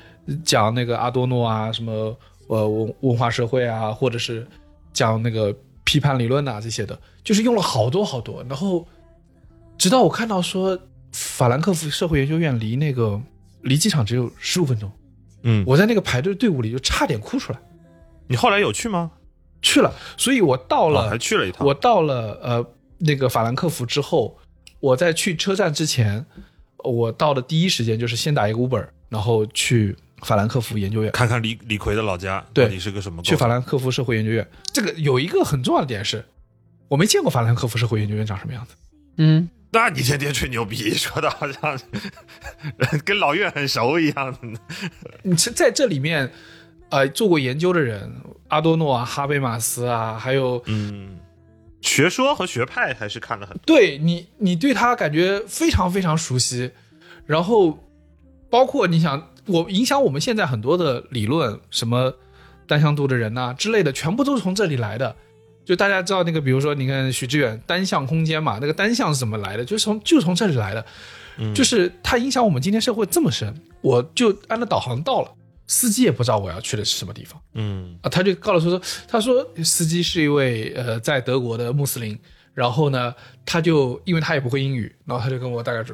[0.43, 4.47] 讲那个阿多诺啊，什么呃文文化社会啊，或者是
[4.97, 8.43] 讲那个批判理论啊这些的，就是用了好多好多。
[8.49, 8.87] 然后
[9.77, 10.79] 直到我看到说
[11.11, 13.21] 法兰克福社会研究院离那个
[13.61, 14.91] 离机场只有十五分钟，
[15.43, 17.59] 嗯，我在那个排队队伍里就差点哭出来。
[18.27, 19.11] 你后来有去吗？
[19.61, 21.65] 去了，所以我到了、哦还去了一趟。
[21.67, 22.65] 我到了呃
[22.97, 24.35] 那个法兰克福之后，
[24.79, 26.25] 我在去车站之前，
[26.83, 33.21] 我到的第一时间就是先打一个 Uber，然后去法兰克福研究院，看看李李逵的老家对到底是个什么？
[33.21, 34.47] 去法兰克福社会研究院。
[34.73, 36.25] 这个有一个很重要的点是，
[36.87, 38.73] 我没见过法兰克福社会研究院长什么样子。
[39.17, 41.79] 嗯，那你天天吹牛逼，说的好像
[43.05, 44.39] 跟老岳很熟一样的。
[45.23, 46.31] 你是在这里面，
[46.89, 48.11] 呃，做过研究的人，
[48.47, 51.19] 阿多诺啊、哈贝马斯啊，还有嗯，
[51.81, 53.61] 学说和学派还是看了很多。
[53.65, 56.71] 对你，你对他感觉非常非常熟悉，
[57.25, 57.87] 然后
[58.49, 62.13] 包括你想，我影响我们现在很多的理论，什么
[62.67, 65.15] 单向度的人呐、之类的，全部都是从这里来的。
[65.65, 69.65] 就大家知道那个，比如说你看许志远单向空间嘛，那个单向是怎么来的？
[69.65, 70.85] 就是从就从这里来的，
[71.53, 75.29] 就是它影响我们今天社会这么深，我就按照导航到了，
[75.65, 77.41] 司机也不知道我要去的是什么地方。
[77.55, 82.17] 嗯啊，他就告诉我说，他说司机是一位呃在德国的穆斯林，
[82.57, 83.13] 然后呢，
[83.45, 85.93] 他就因为他也不会英语，然后他就跟我大概就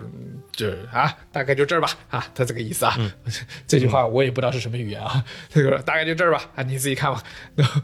[0.55, 2.97] 是啊，大概就这儿吧，啊，他这个意思啊，
[3.68, 7.22] 这句话我也不知道是什么语言啊，他就说大概就这儿吧，啊， 你自己看吧。
[7.53, 7.82] 然后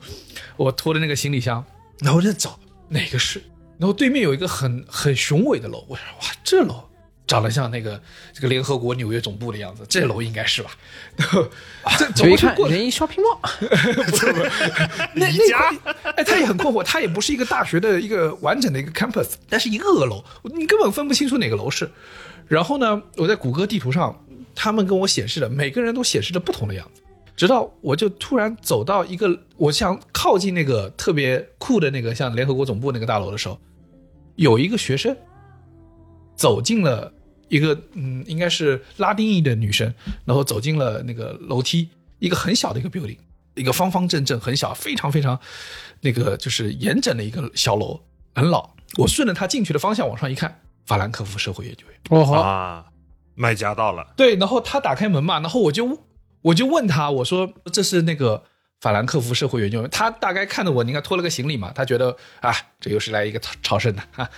[0.55, 1.61] 我拖着那个行李箱，
[1.99, 2.57] 然后我就找
[2.87, 3.41] 哪个是，
[3.77, 6.88] 然后对面有一个很很雄伟的楼，我说哇，这楼。
[7.29, 8.01] 长得像那个
[8.33, 10.71] 这个联合国纽约总部的样子，这楼应该是吧？
[12.15, 13.39] 走就一看过去过一 shopping mall，
[15.13, 21.87] 那宜家那块哎，他也很困惑，他也不是一个大学的一个完整的一个 campus，但是一个个楼，你根本分不清楚哪个楼是。
[22.47, 24.25] 然后呢，我在谷歌地图上，
[24.55, 27.03] 他们跟我显示的每个人都显示着不同的样子，
[27.35, 33.59] 直到我就突然走到一个我想靠近那个特别酷的那个像联合国总部那个大楼的时候，
[34.35, 35.15] 有一个学生
[36.35, 37.13] 走进了
[37.49, 39.93] 一个嗯，应该是拉丁裔的女生，
[40.23, 41.89] 然后走进了那个楼梯，
[42.19, 43.17] 一个很小的一个 building，
[43.55, 45.37] 一个方方正正、很小、非常非常
[46.01, 47.99] 那个就是严整的一个小楼，
[48.33, 48.69] 很老。
[48.97, 51.99] 我顺着她进去的方向往上一看，法兰克福社会研究院。
[52.09, 52.85] 哦好，啊，
[53.35, 54.13] 卖家到了。
[54.15, 56.05] 对，然后她打开门嘛，然后我就
[56.41, 58.43] 我就问他，我说这是那个
[58.79, 59.89] 法兰克福社会研究院。
[59.89, 64.23] 他大概看着我，你看拖了个行李嘛，他觉得啊，这又是来一个朝朝圣的啊。
[64.23, 64.29] 啊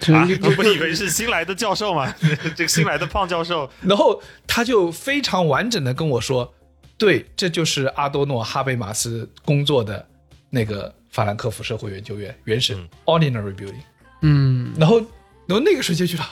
[0.00, 2.14] 这就，不以为是新来的教授嘛？
[2.56, 6.54] 这个新来的胖教授，然后他就非常完整的跟我说，
[6.96, 10.06] 对，这就是阿多诺哈贝马斯工作的
[10.50, 13.82] 那个法兰克福社会研究院原始 ordinary building。
[14.20, 14.98] 嗯，然后，
[15.46, 16.22] 然后那个时候就觉得，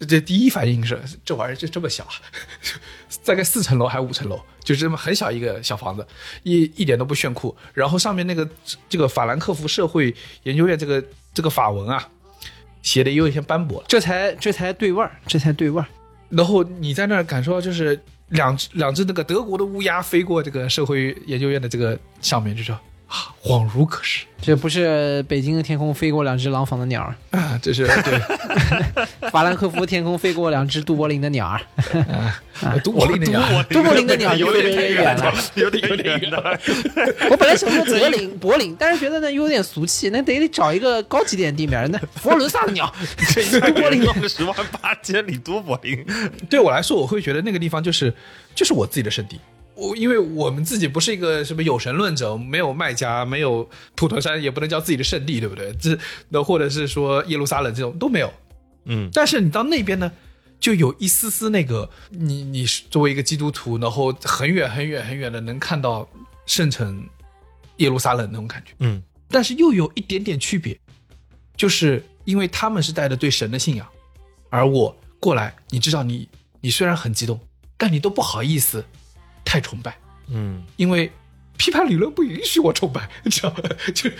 [0.00, 2.12] 这第一反应是这玩意儿就这么小啊，
[3.24, 6.06] 大概四层楼还是五层楼，就这么很小一个小房子，
[6.42, 7.56] 一一点都不炫酷。
[7.72, 8.46] 然后上面那个
[8.88, 12.08] 这个法兰克福社会研究院这个这个法文啊，
[12.82, 13.82] 写的也有一些斑驳。
[13.88, 15.86] 这才这才对味儿，这才对味儿。
[16.28, 22.82] 然后你在那儿感受到就是两只两只那个德国的乌鸦飞过这个社会研究院的这个上面，就说啊，
[23.46, 28.18] 恍如隔世这不是北京的天空飞过两只廊坊的鸟儿，啊，这是对
[29.30, 31.60] 法兰克福天空飞过两只杜柏林的鸟儿。
[32.82, 36.58] 杜柏林的鸟，杜柏林的鸟有有点点远了，有点有点远了。
[37.30, 41.90] 我本来想说柏林柏林，但是觉得呢有点俗气，那得找一个高级点的地名。
[41.92, 42.92] 那佛罗伦萨的鸟，
[43.60, 46.04] 杜柏林弄个十万八千里杜柏林，
[46.50, 48.12] 对我来说，我会觉得那个地方就是
[48.56, 49.40] 就是我自己的圣地。
[49.76, 55.72] 我因为我们自己不是一个什么有神论者，没有卖家，没有普陀山，也不能叫自己的圣地，对不对？
[55.74, 55.96] 这
[56.30, 58.32] 那或者是说耶路撒冷这种都没有。
[58.86, 60.10] 嗯，但是你到那边呢，
[60.58, 66.08] 就有一丝丝那个你你是作为一个基督徒，然后很远很远很远的能看到
[66.46, 67.06] 圣城
[67.76, 68.72] 耶路撒冷那种感觉。
[68.78, 70.78] 嗯，但是又有一点点区别，
[71.56, 73.86] 就是因为他们是带着对神的信仰，
[74.48, 76.28] 而我过来，你知道你
[76.60, 77.38] 你虽然很激动，
[77.76, 78.82] 但你都不好意思
[79.46, 79.96] 太崇拜，
[80.28, 81.10] 嗯，因为
[81.56, 83.56] 批判理论不允许我崇拜， 你知道吗？
[83.94, 84.10] 就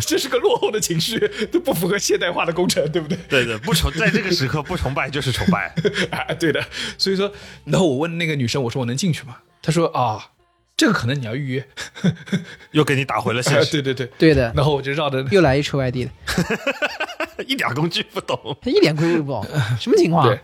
[0.00, 1.18] 这是个落后的情绪，
[1.52, 3.16] 都不符合现代化的工程，对不对？
[3.28, 5.72] 对的，不崇在这个时刻不崇拜就是崇拜。
[6.10, 6.60] 啊，对的。
[6.98, 7.30] 所以说，
[7.64, 9.36] 然后我问那个女生，我说我能进去吗？
[9.62, 10.30] 她说啊，
[10.76, 11.68] 这个可能你要预约。
[12.72, 14.06] 又给你打回了现啊，实，对对对。
[14.18, 18.56] 对的，然后我就绕着又来一车外地的，一点工具不懂。
[18.62, 19.46] 他一点规矩不懂，
[19.78, 20.26] 什么情况？
[20.26, 20.40] 对，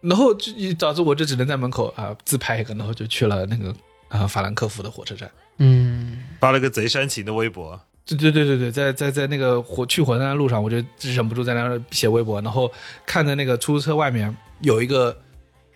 [0.00, 3.74] 然后就导致我就只能在门口啊自拍一个，然后就去了那个
[4.08, 5.30] 啊法兰克福的火车站。
[5.58, 12.70] 嗯，发了个贼煽情的微博，对对对对对，在在在那个火去火车站的路上，我就忍不住在那儿写微博，然后
[13.04, 15.16] 看着那个出租车外面有一个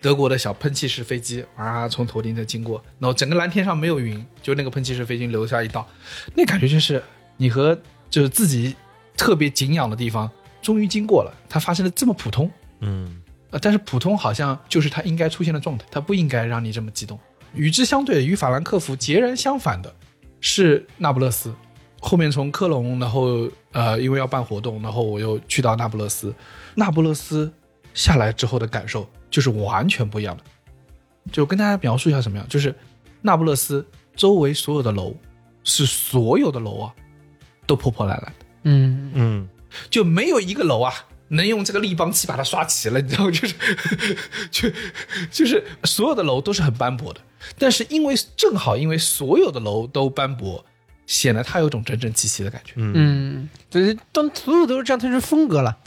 [0.01, 5.85] 德国的小喷气式飞机啊从头顶在经过，然后整个蓝天上没有云，就那个喷气式飞机留下一道，
[6.33, 7.03] 那感觉就是
[7.35, 7.77] 你和
[8.09, 8.73] 就是自己
[9.17, 12.49] 特别敬仰的地方终于经过了，它发生的这么普通，
[12.79, 13.21] 嗯
[13.53, 17.19] 呃，但是普通好像就是它应该出现的状态，它不应该让你这么激动。
[17.53, 19.93] 与之相对，与法兰克福截然相反的
[20.41, 21.53] 是那不勒斯。
[22.01, 26.33] 后面从科隆，然后呃，因为要办活动，然后我又去到那不勒斯。
[26.73, 27.53] 那不勒斯
[27.93, 30.43] 下来之后的感受就是完全不一样的。
[31.31, 32.75] 就跟大家描述一下什么样，就是
[33.21, 33.85] 那不勒斯
[34.15, 35.15] 周围所有的楼
[35.63, 36.93] 是所有的楼啊
[37.67, 38.45] 都破破烂烂的。
[38.63, 39.49] 嗯，嗯，
[39.91, 40.91] 就没有一个楼啊
[41.33, 43.31] 能用这个立邦漆把它刷齐了，你知道吗？
[43.31, 43.55] 就是
[44.51, 44.69] 就
[45.31, 47.21] 就是所有的楼都是很斑驳的，
[47.57, 50.65] 但是因为正好因为所有的楼都斑驳，
[51.05, 52.73] 显得它有种整整齐齐的感觉。
[52.77, 55.77] 嗯，对，当所有都是这样，它是风格了。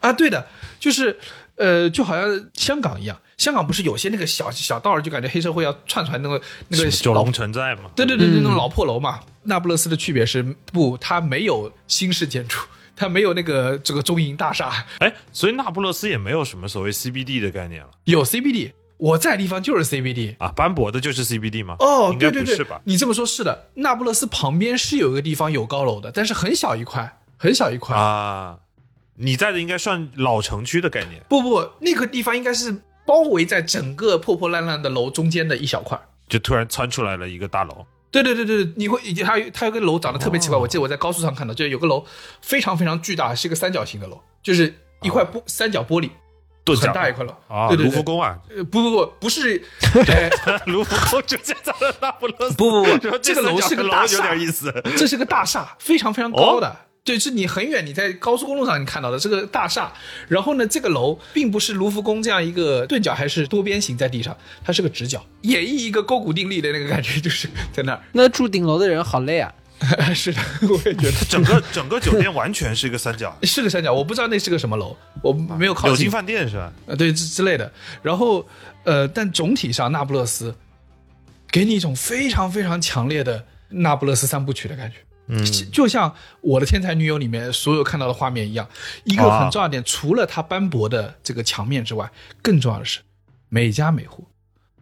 [0.00, 0.46] 啊，对的，
[0.80, 1.18] 就是
[1.56, 9.20] 呃，就好像香港一样，香港不是有些那个小小道儿，就感觉黑社会要窜出来那个那个老九龙城寨嘛，对对对对，嗯那种老破楼嘛。
[9.44, 10.42] 那不勒斯的区别是
[10.72, 12.58] 不，它没有新式建筑，
[12.96, 18.72] 它没有那个这个中银大厦，哎，所以那不勒斯也没有什么所谓 CBD 的概念了有 CBD。
[18.96, 20.36] 我在的地方就是 CBD。
[20.38, 21.74] 啊，斑驳的就是 CBD 吗？
[21.80, 22.80] 哦，应该对对对，是吧？
[22.84, 23.68] 你这么说，是的。
[23.74, 27.96] 那不勒斯旁边是有一个地方有高楼的，但是很小一块，很小一块。
[27.96, 28.60] 啊，
[29.16, 36.00] 你在的应该算老城区的概念，不不不，那个地方应该是包围在整个破破烂烂的楼中间的一小块。
[36.28, 37.84] 就突然窜出来了一个大楼。
[38.22, 42.04] 对对对对，你会，以及还有它有个楼长得特别奇怪，我记得我在高速上看到，就是有个楼
[42.40, 46.10] 非常非常巨大，是一个三角形的楼，就是一块玻、三角玻璃，
[46.64, 49.62] 盾很大一块楼啊，对对对卢浮宫啊，呃，不不不，不是，
[50.08, 50.30] 哎，
[50.66, 52.56] 卢浮宫就建在了那不勒斯。
[52.56, 54.72] 不不不这个楼是个楼有大厦点意思。
[54.96, 56.76] 这是个大厦，非常非常高的。
[57.04, 59.92] 对，是你很远，你在高速公路上你看到的这个大厦。
[60.26, 64.34] 然后呢，这个楼并不是卢浮宫这样一个钝角还是多边形在地上，
[64.64, 68.02] 它是个直角，演绎一个勾股定律的那个感觉，就是在那儿。
[68.12, 69.52] 那住顶楼的人好累啊！
[70.14, 76.10] 是的，我也觉得整个整个酒店完全是一个三角， 是个三角，我不知道那是个什么楼，我没有靠近柳金。
[76.10, 76.72] 饭店是吧？
[76.86, 77.70] 呃，对之之类的。
[78.02, 78.48] 然后，
[78.84, 80.54] 呃，但总体上，那不勒斯
[81.50, 84.96] 给你一种非常非常强烈的那不勒斯三部曲的感觉。
[85.26, 86.10] 嗯，就像
[86.40, 88.68] 《我的天才女友》里面所有看到的画面一样，
[89.04, 92.10] 一个很重要的点，除了它斑驳的这个墙面之外，
[92.42, 93.00] 更重要的是，
[93.48, 94.26] 每家每户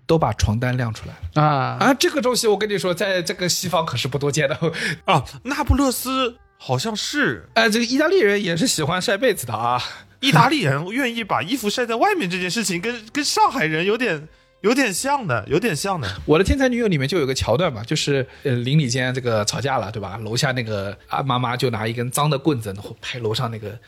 [0.07, 1.95] 都把床单晾出来了啊，啊！
[1.95, 4.59] 这个东西我跟你说，在这个西方可是不多见的。
[5.07, 9.83] 啊，那不勒斯好像是哎，这个意大利人也是喜欢晒被子的啊。
[10.21, 14.29] 意大利人愿意把衣服晒在外面这件事情跟，跟上海人有点
[14.63, 16.09] 有点像的，有点像的。
[16.25, 20.17] 我的天才女友里面就有个桥段嘛，就是呃邻里间这个吵架了，对吧？
[20.19, 23.79] 楼下那个啊妈妈就拿一根脏的棍子，然后拍楼上那个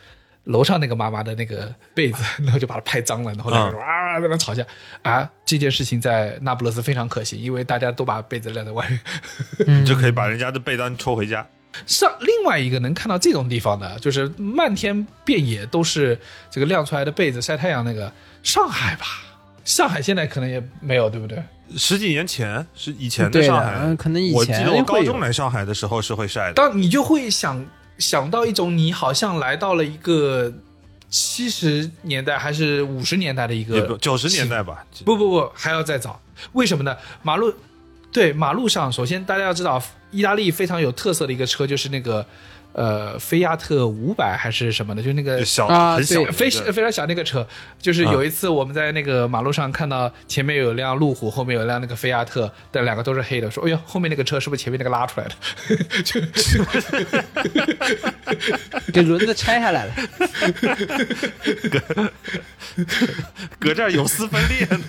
[0.44, 4.66] 楼上那个妈妈的那个被子， 然后就把它拍脏了，然后两个人啊在那吵架
[5.02, 5.30] 啊。
[5.46, 9.00] 这件事情在那不勒斯非常可行，因为大家都把被子晾在外面。
[9.68, 11.46] 嗯就可以把人家的被单抽回家。
[11.86, 16.18] 上另外一个能看到这种地方的，就是漫天遍野都是
[16.50, 18.12] 这个晾出来的被子晒太阳那个
[18.42, 19.06] 上海吧。
[19.64, 21.42] 上海现在可能也没有，对不对？
[21.76, 26.52] 十几年前是以前的上海，嗯可能以前我记前得我高中来上海的时候是会晒的。
[26.52, 27.64] 当你就会想
[27.98, 30.52] 想到一种你好像来到了一个
[31.08, 36.20] 七十年代还是五十年代的一个九十年代吧，不不不还要再早，
[36.52, 36.94] 为什么呢？
[37.22, 37.52] 马路
[38.12, 42.24] 对马路上，首先大家要知道，意大利非常有特色的一个车就是那个
[42.74, 47.46] 呃菲亚特五百还是什么的，就那个小啊对很小非非常小那个车，
[47.80, 55.34] 就是有一次我们在那个马路上看到前面有辆路虎，后面有辆那个菲亚特，但两个都是黑的，说哎呦后面那个车是不是前面那个拉出来的？
[56.02, 56.20] 就
[58.92, 59.94] 给轮子拆下来了。
[63.58, 64.84] 搁这儿有丝分裂呢。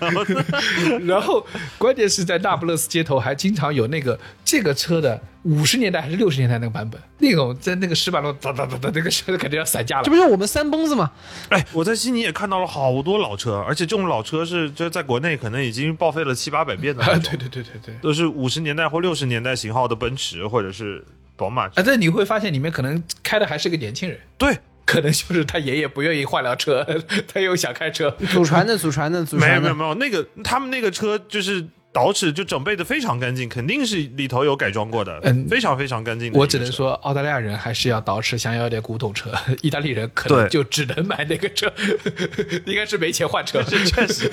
[1.06, 10.10] 然后关键是在那不勒斯街头还经常有那个这个车的五十年代还是六十年代那个版本，那种在那个石板路哒哒哒哒，那个车感觉要散架了这。
[10.10, 11.12] 不是我们三蹦子吗？
[11.50, 17.96] 哎，我在悉尼也看到了好多老车，而且这种老车是就在国内可能已经报废了七八百遍的那啊，种，对对对对对。
[18.02, 21.06] 都是五十年代或六十年代型号的奔驰或者是
[21.38, 21.66] 宝马。
[21.66, 26.84] 啊，但你会发现里面可能开的还是个年轻人，对，可能就是他爷爷不愿意换辆车，
[27.32, 28.10] 他又想开车。
[28.32, 29.62] 祖传的，祖传的，祖传的没有。
[29.62, 31.64] 没有没有，那个他们那个车就是
[31.96, 36.30] 捯饬就整备的非常干净，肯定是里头有改装过的，嗯非常非常干净。
[36.34, 39.30] 我只能说，澳大利亚人还是要捯饬，想要点古董车；
[39.64, 41.72] 意大利人可能就只能买那个车，
[42.68, 43.64] 应该是没钱换车。
[43.64, 44.30] 是 确实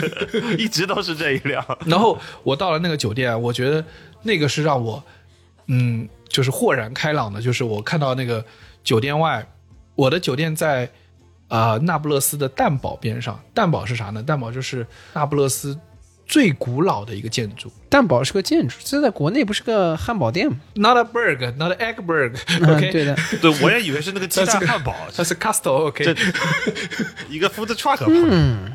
[0.58, 1.64] 一直都是这一辆。
[1.86, 3.84] 然后我到了那个酒店，我觉得
[4.24, 5.02] 那个是让我，
[5.68, 8.44] 嗯，就是豁然开朗的，就是我看到那个
[8.82, 9.46] 酒店外，
[9.94, 10.90] 我的酒店在
[11.46, 13.40] 啊、呃那不勒斯的蛋堡边上。
[13.54, 14.20] 蛋堡是啥呢？
[14.20, 14.84] 蛋堡就是
[15.14, 15.78] 那不勒斯
[16.32, 17.70] 最古老的一个建筑。
[17.90, 22.38] 蛋堡是个建筑，这在国内不是个汉堡店吗？Not a burg, not an egg burg.
[22.58, 25.88] 嗯 OK，、对的，对，我也以为是那个鸡蛋汉堡， 它是 castle.
[25.88, 26.02] OK，
[27.28, 28.02] 一个 food truck。
[28.08, 28.72] 嗯，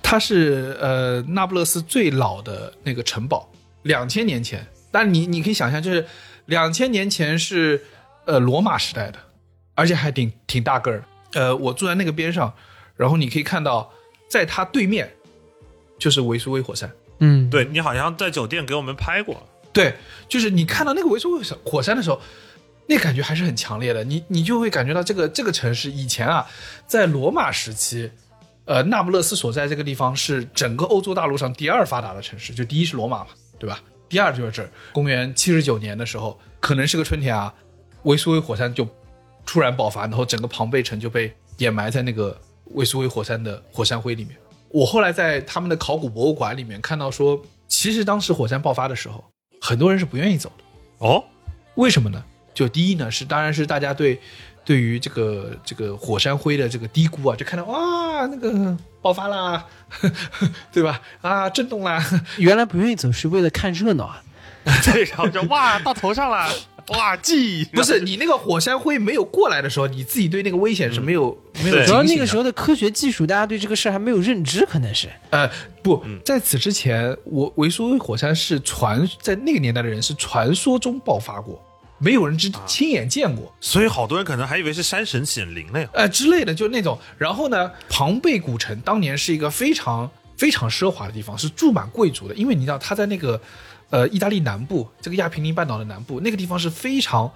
[0.00, 3.50] 它是呃那不勒斯最老的那个城堡，
[3.82, 4.64] 两千年前。
[4.92, 6.06] 但你你可以想象，就是
[6.46, 7.82] 两千年前是
[8.24, 9.18] 呃罗马时代的，
[9.74, 11.02] 而且还挺挺大个儿。
[11.32, 12.54] 呃，我住在那个边上，
[12.96, 13.92] 然后你可以看到，
[14.28, 15.12] 在它对面
[15.98, 16.88] 就是维苏威火山。
[17.20, 19.94] 嗯，对你好像在酒店给我们拍过，对，
[20.28, 22.20] 就是你看到那个维苏威火山的时候，
[22.86, 24.02] 那感觉还是很强烈的。
[24.02, 26.46] 你你就会感觉到这个这个城市以前啊，
[26.86, 28.10] 在罗马时期，
[28.64, 33.80] 呃，那不勒斯所在这个地方是整个欧洲大陆上第二发达的城市，就第一是罗马嘛，对吧？
[34.08, 37.54] 第二就是这儿，公元七十九年的时候，可能是个春天啊，
[38.02, 38.88] 维苏威火山就
[39.46, 42.36] 突然爆发，然后整个庞贝城就被掩埋在那个
[42.74, 44.36] 维苏威火山的火山灰里面。
[44.72, 49.24] 我后来在他们的考古博物馆里面看到说，其实当时火山爆发的时候，
[49.60, 50.64] 很多人是不愿意走的。
[51.06, 51.24] 哦，
[51.74, 52.22] 为什么呢？
[52.54, 54.20] 就第一呢，是当然是大家对
[54.64, 59.66] 对于这个这个火山灰的这个低估啊，就看到哇那个爆发啦，
[60.70, 61.00] 对吧？
[61.20, 62.04] 啊震动啦，
[62.38, 64.22] 原来不愿意走是为了看热闹啊。
[64.92, 66.46] 对，然后就哇到头上了，
[66.90, 75.08] 哇记不是你那个火山灰没有过来的时候，你自己对那个危险是没有、没有主要那个时候的科学技术，大家对这个事儿还没有认知，可能是。
[75.30, 75.48] 呃
[75.82, 81.62] 不，在此之前，我维苏威火山是传在那个年代的人是传说中爆发过，
[81.98, 83.54] 没有人之亲眼见过。
[83.60, 85.88] 所以好多人可能还以为是山神显灵了呀。
[85.92, 86.98] 呃之类的，就那种。
[87.16, 93.40] 然后呢，庞贝古城当年是一个非常非常奢华的地方，是住满贵族的，因为你知道他在那个
[93.90, 97.30] 呃意大利南部这个亚平宁半岛的南部，那个地方是非常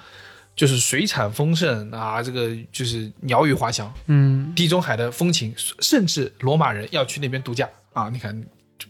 [0.56, 8.08] 就是水产丰盛啊，这个就是鸟语花香，嗯，地中海的风情，甚至罗马人要去那边度假啊！
[8.08, 8.34] 你看，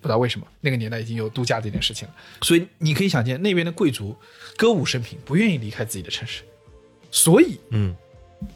[0.01, 4.15] 不知道为什么那个年代已经有度假这件事情了，所以你可以想见那边的贵族
[4.57, 6.43] 歌舞升平，不愿意离开自己的城市，
[7.11, 7.95] 所以嗯，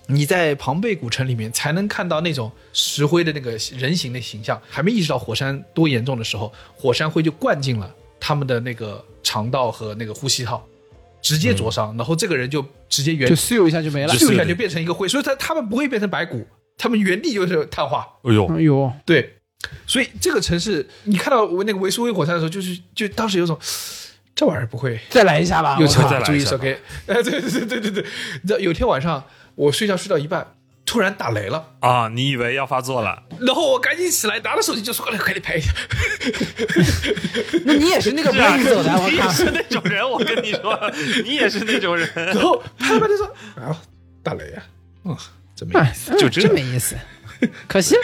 [0.06, 4.61] 你在庞贝古城里面才能看到那种石灰的那个人形的形象。
[4.68, 10.64] 还没意识到火山多严重的时候，火山灰就灌进了他们的那个肠道和那个呼吸道，
[11.23, 14.14] 直接灼伤，然后这个人就直接原就咻一下就没了。
[14.14, 16.47] 咻一下就变成一个灰，所以他他们不会变成白骨，
[16.77, 18.07] 他们原地就是碳化。
[18.23, 19.39] 哎呦，哎呦，对，
[19.87, 23.59] 所以这个城市，你看到那个维苏威火山的时候，就是就当时有种
[24.35, 24.99] 这玩意儿不会。
[25.09, 25.77] 再来一下吧。
[25.81, 28.07] 又我靠再来一下注意是 OK， 哎，对对对对对对，
[28.43, 30.55] 你知道有天晚上我睡觉睡到一半，
[30.89, 33.22] 突然打雷了，啊，你以为要发作了？
[33.41, 35.70] 然后我赶紧起来拿了手机就说：“快点快点拍一下。
[37.66, 39.09] 那你也是那个 不愿意走的，我靠。
[39.11, 40.91] 你也是那种人，我跟你说，
[41.24, 43.26] 你也是那种人。”然后拍了拍就说
[43.61, 43.76] ：“啊，
[44.22, 44.62] 打雷啊，
[45.05, 45.14] 嗯，
[45.55, 45.84] 怎么样？
[45.84, 46.97] 哎，就这真没意思，
[47.66, 47.95] 可惜。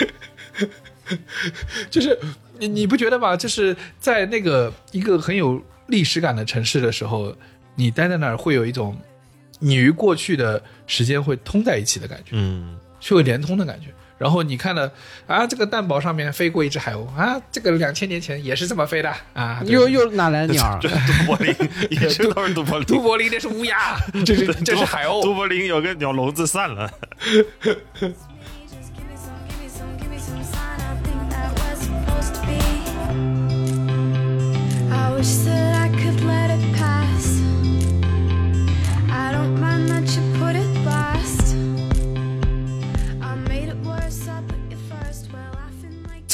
[1.91, 2.19] 就是
[2.59, 3.35] 你你不觉得吗？
[3.35, 7.35] 就是在那个一个很有历史感的城市的时候，
[7.77, 8.95] 你待在那儿会有一种
[9.65, 13.87] 你与过去的时间会通在一起的感觉，嗯，是会连通的感觉。
[14.19, 14.93] 然后你看了
[15.27, 20.89] 啊，这个蛋堡上面飞过一只海鸥啊，这个两千年前也是这么飞的啊，又又哪来的鸟儿就？
[20.93, 21.55] 是都柏林，
[21.91, 22.87] 一直都是都柏林。
[22.87, 25.35] 都柏林那是乌鸦，这是这是海都鸥。
[25.35, 26.89] 柏林有个鸟笼子散了。
[27.19, 27.47] Just
[29.99, 30.19] give me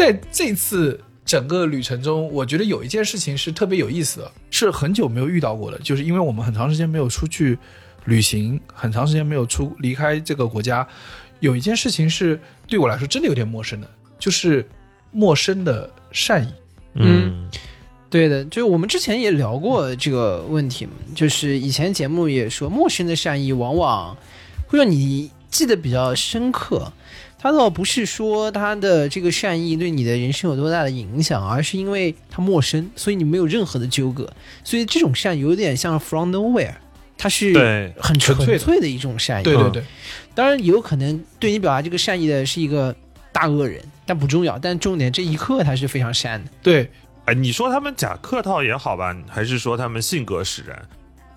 [0.01, 7.59] 在这次整个旅程中，我觉得有一件事情是特别有意思的，是很久没有遇到过的，就是因为我们很长时间没有出去
[8.07, 10.89] 旅行，很长时间没有出离开这个国家，
[11.41, 14.67] 有一件事情是对我来说真的有点陌生的，就是
[15.13, 16.49] 陌生的善意。
[16.95, 17.47] 嗯，
[18.09, 24.17] 对的，就是我们之前也聊过这个问题嘛，就是以前节目也说，陌生的善意往往
[24.67, 26.91] 会让你记得比较深刻。
[27.43, 34.31] 他倒不是说他的这个善意对你的人生有多大的影响，而是因为他陌生，所以你没有任何的纠葛。
[34.63, 36.75] 所以这种善有点像 from nowhere，
[37.17, 39.43] 它是对很纯纯粹的一种善意。
[39.43, 39.83] 嗯对对对，
[40.35, 42.95] 当然有可能对你表达这个善意的是一个
[43.33, 44.59] 大恶人，但不重要。
[44.59, 46.51] 但重点这一刻他是非常善的。
[46.63, 46.91] 对，
[47.25, 50.89] 哎，你说他们假客套也好吧，还是说他们性格使然？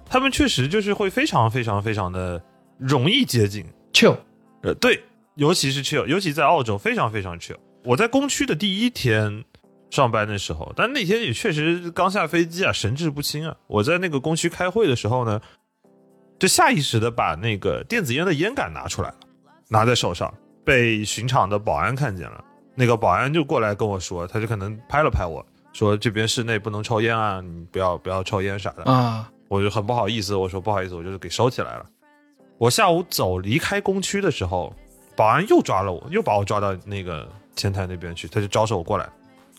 [0.09, 2.41] 他们确实就是会非常非常非常的
[2.77, 3.65] 容易接近。
[3.93, 4.17] chill，
[4.61, 5.01] 呃，对，
[5.35, 7.57] 尤其是 chill，尤其在澳洲非常非常 chill。
[7.83, 9.43] 我在工区的第一天
[9.89, 13.55] 上班的时候，但那天也确实刚下飞机啊，神志不清啊。
[13.67, 15.41] 我在那个工区开会的时候呢，
[16.39, 19.15] 就下意识的把那个电子烟的烟杆拿出来了，
[19.69, 22.43] 拿在手上，被巡场的保安看见了。
[22.75, 28.83] 那个保安就过来跟我说，他就可能拍了拍我说这边室内不能抽烟啊，你不要不要抽烟啥的。
[28.83, 31.85] 啊，我就很不好意思，我说不好意思，我就是给收起来了。
[32.57, 34.73] 我下午走离开工区的时候，
[35.15, 39.07] 保安又抓了我，又把我抓到那个前台那边去，他就招手过来，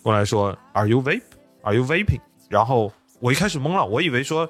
[0.03, 1.23] 过来说 Are you vape?
[1.63, 2.21] Are you vaping?
[2.49, 4.49] 然后我一开始懵了，我以为说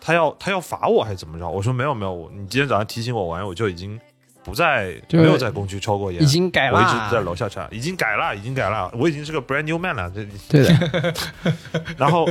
[0.00, 1.48] 他要他要罚我还是怎么着？
[1.48, 3.98] 我说没有没有，我你今天早上提醒我完，我就已经
[4.42, 11.14] 不在没有在工区抽过烟，已经改了，我一直在楼下抽，已经改了，已经改了，我已经是个 brand new man 了，这 对的，
[11.98, 12.28] 然后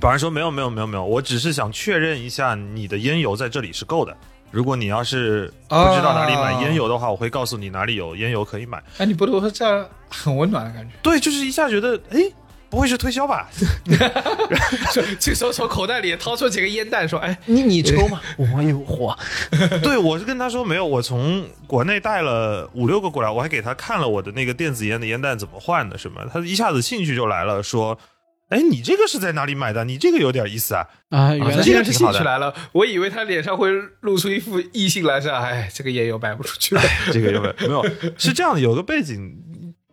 [0.00, 4.16] 保安说没有没有没有没有，我只是想确认一下你的烟油在这里是够的。
[4.52, 8.80] 如果你要是不知道哪里买烟油的话，我会告诉你哪里有烟油可以买。
[8.98, 10.94] 哎，你不都说这样很温暖的感觉？
[11.02, 12.20] 对，就是一下觉得，哎，
[12.68, 13.48] 不会是推销吧？
[15.18, 18.20] 这时候从口袋里掏出几个烟弹，说：“哎，你你抽吗？
[18.36, 19.16] 我有火。
[19.82, 27.98] 对，我是跟他说没有，我从国内带了五六个过来，我还给他看了我的那个电子烟的烟弹怎么换的，什么，他一下子兴趣就来了，说
[28.52, 29.84] ：“哎，你这个是在哪里买的？
[29.84, 30.86] 你这个有点意思啊。
[31.08, 36.82] 啊，原来这个是兴趣来了。”我以为他脸上会露出一副意兴来，是吧哎，这个烟又卖不出去了。
[37.10, 37.54] 这个有没有？
[37.66, 37.84] 没有，
[38.18, 39.34] 是这样的，有个背景。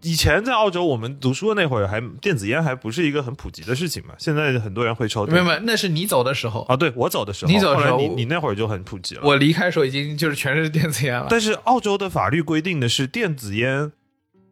[0.01, 4.13] 以前在澳洲，我们读书的那会儿，还电子烟还不是一个很普及的事情嘛。
[4.17, 5.25] 现在很多人会抽。
[5.25, 9.21] 没有没有，那是你走的时候，啊，对我走的时候，你走的时候你你那会儿就很普及了。
[9.25, 11.27] 我离开的时候已经就是全是电子烟了。
[11.29, 13.91] 但是澳洲的法律规定的是，电子烟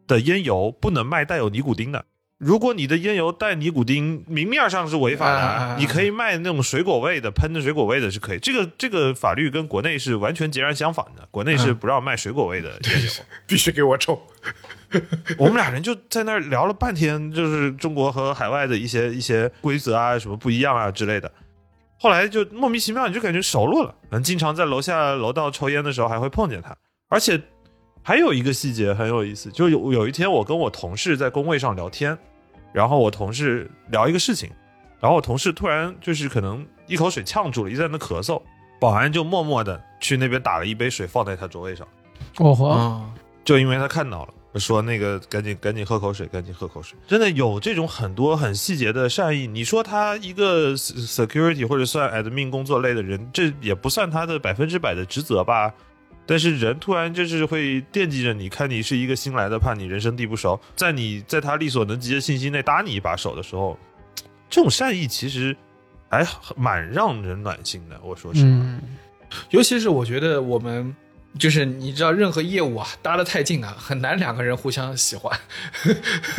[0.06, 2.04] 的烟油不能卖带有尼古丁的。
[2.38, 8.38] 如果你的烟油带尼古丁，明面上是违法的，你可以卖那种水果味的，喷的水果味的是可以。
[8.38, 13.10] 这个这个法律跟国内是完全截然相反的，国内是不让卖水果味的 烟油。
[13.46, 14.22] 必须给我抽。
[15.36, 21.30] 我们俩人就在那儿聊了半天，就是中国和海外的一些一些规则啊，什么不一样啊之类的。
[21.98, 23.92] 后来就莫名其妙，你就感觉熟络了。
[24.10, 26.76] 嗯，经常在楼下楼道抽烟的时候还会碰见他，
[27.08, 27.42] 而且
[28.08, 32.16] 还有一个细节很有意思，就有有一天我跟我同事在工位上聊天，
[32.72, 34.48] 然后我同事聊一个事情，
[34.98, 38.40] 然后我同事突然就是可能一口水呛住了，一直在那咳嗽，
[38.80, 41.86] 保安就默默的去那边打了一杯水放在他桌位上。
[42.38, 43.10] 哦呵，啊，
[43.44, 46.98] 就因为他看到了，说那个赶紧赶紧喝口水，赶紧喝口水。
[47.06, 49.46] 真的有这种很多很细节的善意。
[49.46, 55.70] 你说他一个 se- security 或者算 admin 工作类的人，这也不算他的百分之百的职责吧？
[56.28, 63.78] 但是人突然就是会惦记着你，看你是一个新来的，怕你人生地不熟，在你在他力所能及的信息内搭你一把手的时候，
[64.50, 65.56] 这种善意其实
[66.10, 67.98] 还蛮让人暖心的。
[68.04, 68.82] 我说实话，嗯，
[69.48, 70.94] 尤其是我觉得我们
[71.38, 75.38] 就是你知道，任何业务啊搭得太近啊，很难两个人互相喜欢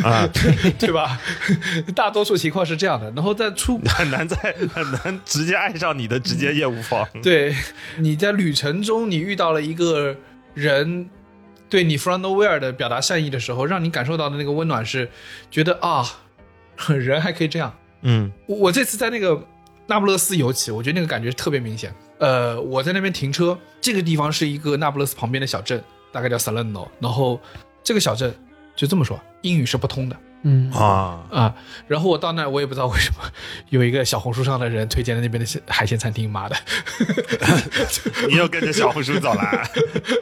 [0.04, 0.28] 啊，
[0.80, 1.20] 对吧？
[1.96, 3.10] 大多数情况是这样的。
[3.12, 4.36] 然后在出 很难在
[4.74, 7.08] 很难直接爱上你的直接业务方。
[7.22, 7.56] 对
[7.98, 10.16] 你在旅程中，你遇到了一个
[10.54, 11.10] 人
[11.70, 15.10] 对你 from nowhere 的表达善意的时候，让你感受到的那个温暖是
[15.52, 16.04] 觉得啊，
[16.88, 17.74] 人还可以这样。
[18.02, 19.46] 嗯我我这次在那个
[19.86, 21.94] 那不勒斯游起，我觉得那个感觉特别明显。
[22.20, 26.88] 呃，我在那边停车，这个地方是一个那不勒斯旁边的小镇，大概叫 Salerno。
[27.00, 27.40] 然后
[27.84, 28.34] 这个小镇
[28.76, 31.56] 就这么说，英语是不通的嗯啊，啊。
[31.88, 33.20] 然后我到那儿，我也不知道为什么，
[33.70, 36.56] 有一个小红书上的人推荐了那边的海鲜餐厅，妈的。
[38.28, 39.42] 你又跟着小红书走了。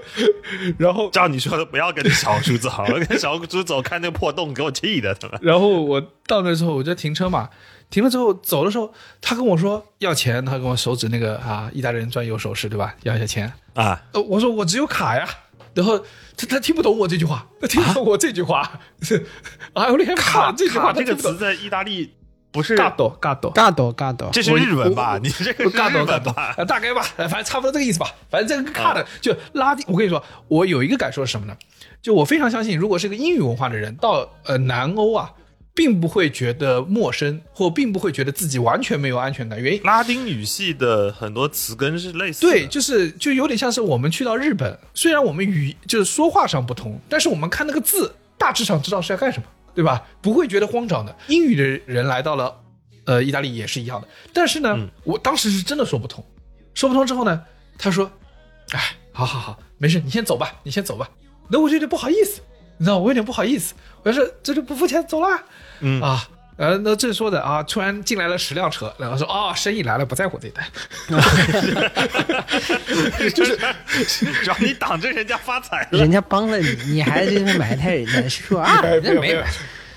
[0.78, 2.70] 然后照你说的，不要跟着小红书走，
[3.08, 5.38] 跟小红书走，看那个破洞，给我气的，他妈。
[5.42, 7.50] 然后我到那之后，我就停车嘛，
[7.90, 12.96] 停了之后走的时候，他跟我说要钱，他跟我手指那个啊，意大利人专有手势对吧？
[13.04, 13.52] 要一下钱。
[13.74, 15.28] 啊，呃，我说我只有卡呀，
[15.74, 15.98] 然后
[16.36, 18.80] 他他听不懂我这句话，他听不懂我这句话，
[19.74, 21.32] 啊，我连卡这句话他听不懂。
[21.32, 22.14] 这个词在意大利
[22.52, 25.20] 不是，尬抖尬抖，尬抖尬抖，这是日文吧？
[25.22, 26.56] 你这个是日尬抖尬抖，文吧？
[26.58, 28.08] 呃大概吧，呃反正差不多这个意思吧。
[28.30, 31.56] 反正这个卡的就拉丁，我跟你说，我有一个感受是什么呢？
[32.02, 35.32] 就我非常相信，如果是个英语文化的人到呃南欧啊，
[35.78, 39.62] 并不会觉得陌生，或并不会觉得自己完全没有安全感。
[39.62, 50.04] 原因拉丁语系的很多词根是类似的，对，就是就有点像是我们去到日本，虽然我们语就是说话上不同，但是我们看那个字，大致上知道是要干什么，对吧？
[50.20, 51.16] 不会觉得慌张的。
[51.28, 52.60] 英语的人来到了
[53.06, 56.26] 呃意大利也是一样的，但是呢，嗯我当时是真的说不通，
[56.74, 57.44] 说不通之后呢，
[57.78, 58.12] 他说
[58.74, 61.08] ：“哎，好好好，没事，你先走吧，你先走吧。”
[61.50, 62.42] 那我就有点不好意思，
[62.80, 65.44] 你知道，我有点不好意思，我说这就不付钱走了，
[65.80, 66.02] 嗯。
[66.02, 66.28] 啊。
[66.58, 70.66] 呃，那正说的啊，突然进来了十辆车，然后说啊、生意来了，不在乎这一单，
[73.30, 73.56] 就是
[74.10, 77.26] 只要你挡着人家发财了，人家帮了你，你还
[77.60, 79.48] 埋汰人家，说啊，哎没有没有没买，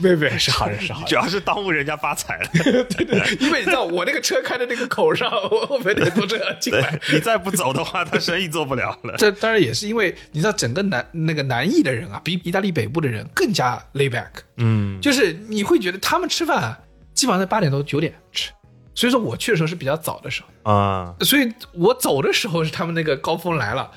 [0.01, 2.49] 没有没，是好人是好主要是耽误人家发财了。
[2.55, 6.99] 对对，因为你知道我那个车开的那个口上，我后面得坐这样进来。
[7.13, 9.15] 你再不走的话，他生意做不了了。
[9.17, 16.79] 这当然也是因为你知道整个南那个南意的人啊，比意大利北部的人更加 lay back，嗯，就是你会觉得他们吃饭啊，
[17.15, 18.51] 基本上在八点多九点吃，
[18.95, 23.91] 所以说我去的时候是比较早的时候，啊，所以我走的时候是他们那个高峰来了。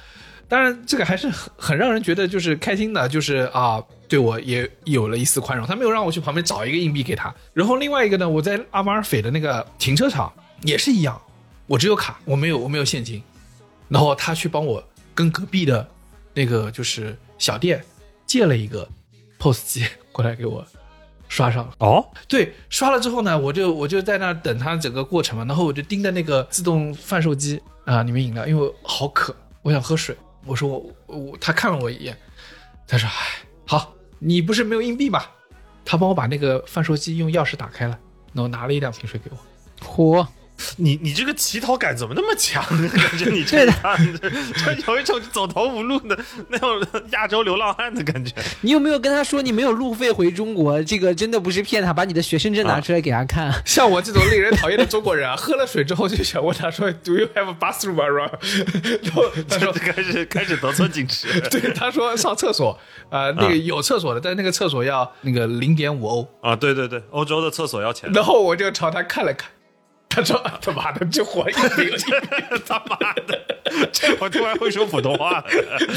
[0.49, 5.65] 当然，这个还是很很让人觉得就是开心的，就是啊，对我也有了一丝宽容。
[5.65, 7.33] 他没有让我去旁边找一个硬币给他。
[7.53, 10.31] 然后另外一个呢，我在阿马尔斐的那个停车场
[10.61, 11.21] 也是一样，
[11.67, 13.21] 我只有卡，我没有我没有现金。
[13.89, 14.83] 然后他去帮我
[15.13, 15.87] 跟隔壁的
[16.33, 17.83] 那个就是小店
[18.25, 18.87] 借了一个
[19.37, 20.65] POS 机过来给我
[21.27, 21.71] 刷上。
[21.79, 30.15] 哦，对，刷了之后呢，我就我就在那等他整个过程嘛，然后我就盯着那个自动贩售机啊、里面饮料，因为好渴，我想喝水。
[30.45, 32.17] 我说我我他看了我一眼，
[32.87, 33.13] 他说：“哎，
[33.65, 35.23] 好，你不是没有硬币吗？
[35.85, 37.99] 他帮我把那个贩售机用钥匙打开了，
[38.33, 39.37] 然后拿了一两瓶水给我。
[39.85, 40.25] 嚯，
[40.77, 42.89] 你你这个乞讨感怎么那么强呢？
[42.93, 43.73] 感觉你这对的
[44.21, 46.17] 这这有一种走投无路的
[46.49, 48.33] 那种亚洲流浪汉的感觉。
[48.61, 50.81] 你有没有跟他说你没有路费回中国？
[50.83, 53.53] 这个真的不是骗他，把你的学生证拿出来给他看。
[53.65, 58.31] 像我这种令人讨厌的中国人啊， 喝了水之后就想问他说，Do you have a bathroom around？
[59.03, 61.27] 然后 他说开始开始得寸进尺。
[61.49, 66.27] 对，他说上厕所，呃，那个有厕所的，但是那个厕所要那个零点五欧。
[66.41, 68.11] 啊，对对对，欧洲的厕所要钱。
[68.13, 69.49] 然后我就朝他看了看，
[70.13, 71.99] 他说：“他妈的，这活一饼一饼。
[72.67, 75.45] 他妈的，这我突然会说普通话了。”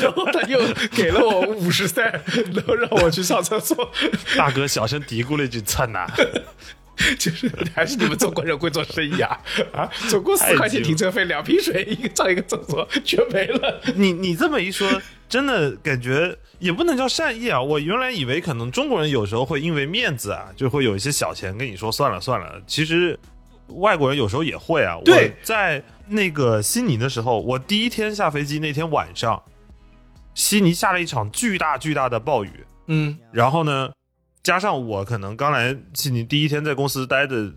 [0.00, 0.58] 然后他又
[0.92, 2.10] 给了我五十三，
[2.54, 3.92] 然后让我去上厕所。
[4.36, 6.06] 大哥小声嘀咕了一句：“蹭呐、
[7.18, 9.38] 就是还是你们中国人会做生意啊
[9.72, 9.86] 啊！
[10.08, 13.80] 总共四块钱停车费，两瓶水，一个上一个厕所，全没了。
[13.94, 14.88] 你你这么一说，
[15.28, 17.60] 真的感觉也不能叫善意啊。
[17.60, 22.58] 我原来以为可能中国人有时候会因为面子啊，就会有一些小钱跟你说算了算了。
[22.66, 23.18] 其实
[23.68, 24.98] 外国人有时候也会啊。
[25.04, 29.42] 对我在那个悉尼的时候，我第一天下飞机那天晚上，
[30.34, 32.50] 悉尼下了一场巨大巨大的暴雨。
[32.86, 33.90] 嗯，然后呢，
[34.42, 37.52] 加上我可能刚来悉尼第一天在公司待的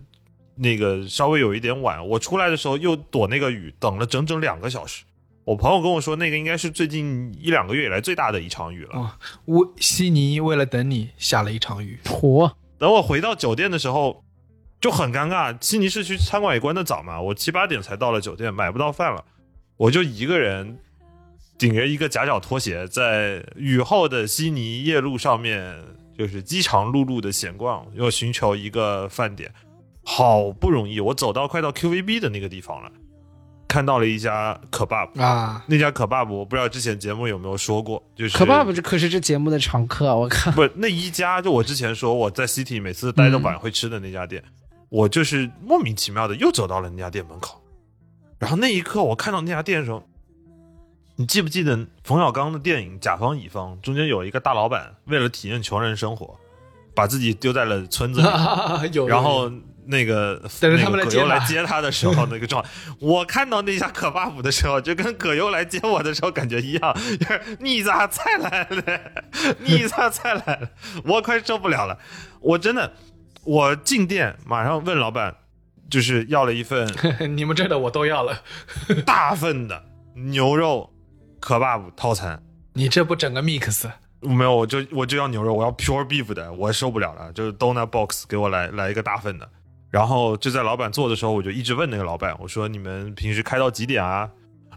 [0.56, 5.04] 那个稍微有一点晚，我出来的时候又躲那个雨，等了整整两个小时。
[5.44, 8.98] 我朋友跟我说，那个应该是最近一两个月以来最大的一场雨了。
[8.98, 9.10] 哦，
[9.46, 11.98] 我悉尼为了等你下了一场雨。
[12.04, 14.22] 嚯，等我回到酒店的时候，
[14.80, 15.56] 就很尴尬。
[15.60, 19.24] 悉尼市区餐馆也关得早嘛，我七八点才到了酒店，买不到饭了，
[19.76, 20.78] 我就一个人
[21.58, 25.76] 顶着一个夹脚拖鞋，在雨后的悉尼夜路上面，
[26.16, 29.52] 就是饥肠辘辘的闲逛，又寻求一个饭点。
[30.02, 32.90] 好不容易，我走到快到 QVB 的那个地方了，
[33.68, 40.14] 看到了一家可爸啊，那家可爸我不知道之前节目有没有说过，就是可爸爸这可是这节目的常客啊！
[40.14, 44.42] 我看不，那一家就我之前说我在 City 每次待的晚会吃的那家店，
[44.90, 47.62] 我就是莫名其妙的又走到了那家店门口，
[48.38, 50.02] 然后那一刻我看到那家店的时候，
[51.16, 56.38] 你记不记得冯小刚的电影《甲方乙方》中间有一个大老板为了体验穷人生活，
[56.94, 58.28] 把自己丢在了村子里，
[58.92, 59.50] 有，然后
[59.86, 62.68] 那个等着他们来接那个葛优来他接他的时候， 那个状态，
[63.00, 69.00] 我看到那家可 buff 的时候，就跟葛优来接我的时候感觉一样，就是你咋才来了？
[69.60, 70.68] 你咋才来了？
[71.04, 71.98] 我快受不了了！
[72.40, 72.92] 我真的，
[73.44, 75.36] 我进店马上问老板，
[75.90, 76.88] 就是要了一份
[77.36, 78.42] 你们这的我都要了。
[79.06, 79.84] 大份的
[80.14, 80.92] 牛肉
[81.40, 82.42] 可 buff 套餐。
[82.74, 83.90] 你这不整个 mix？
[84.20, 89.48] 没有，我就我就要牛肉，我要 pure beef 的，我受不了了，就是 donut box 给我来来一个大份的。
[89.90, 94.30] 然后就在老板做的时候，我就一直问那个老板，我说你们平时开到几点啊？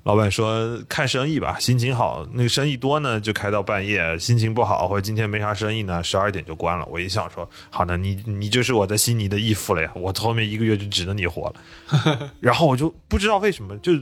[0.04, 6.86] 老板说看生意吧，心情好，那个生意多呢就开到半夜，心情不好或者今天没啥生意呢，十二点就关了。
[6.92, 12.30] 我一想说，好的，你你就是我在悉尼的义父了呀，我后面一个月就指着你活了。
[12.42, 13.94] 然后我就不知道为什么，就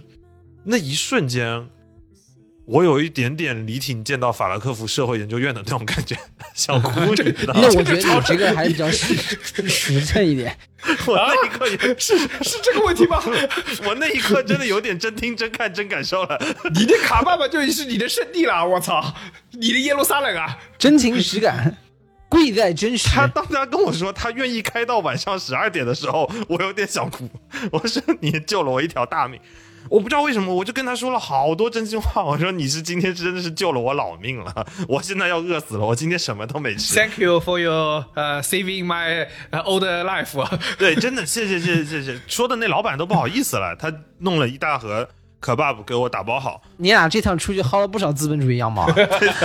[0.64, 1.68] 那一瞬间，
[2.66, 6.16] 我有一点点李挺见到法兰克福社会研究院的那种感觉，
[6.54, 7.62] 想哭，你知道吗？
[7.64, 9.16] 那我觉得你这个还比较 实
[9.68, 10.56] 实诚一点。
[11.06, 13.22] 我那一刻也是，是这个问题吗？
[13.86, 16.40] 我那一刻真的有点真听、真看、真感受了。
[16.74, 19.14] 你的卡爸爸就是你的圣地了，我操！
[19.52, 20.58] 你的耶路撒冷啊！
[20.78, 21.78] 真情实感，
[22.30, 23.10] 贵在真实。
[23.10, 27.30] 他当他跟我说他愿意开到晚上十二点的时候，我有点想哭。
[27.72, 29.40] 我说你救了我一条大命。
[29.90, 32.24] 我不知道为什么，我就跟他说了好多真心话。
[32.24, 36.96] 我说你是今天真的是救了我老命了，我现在要饿死了，我今天什么都没吃。
[36.96, 40.48] Thank you for your 呃、saving my 呃 old life。
[40.78, 42.20] 对，真的谢谢谢谢谢谢。
[42.28, 45.10] 说的那老板都不好意思了，他弄了一大盒
[45.40, 46.62] 可爸爸给我打包好。
[46.78, 48.88] 你俩这趟出去薅了不少资本主义羊毛，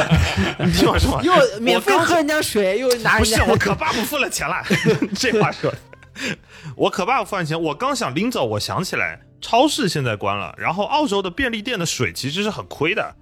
[0.61, 3.45] 你听我说，又免费喝人家水，又拿不人家。
[3.45, 4.63] 是我可 buff 付了钱了，
[5.17, 5.79] 这话说的。
[6.77, 13.15] 我可 buff 付完钱，我刚想拎走，我想起来超市现在关了，然后澳洲的便利店的水其实是很亏的，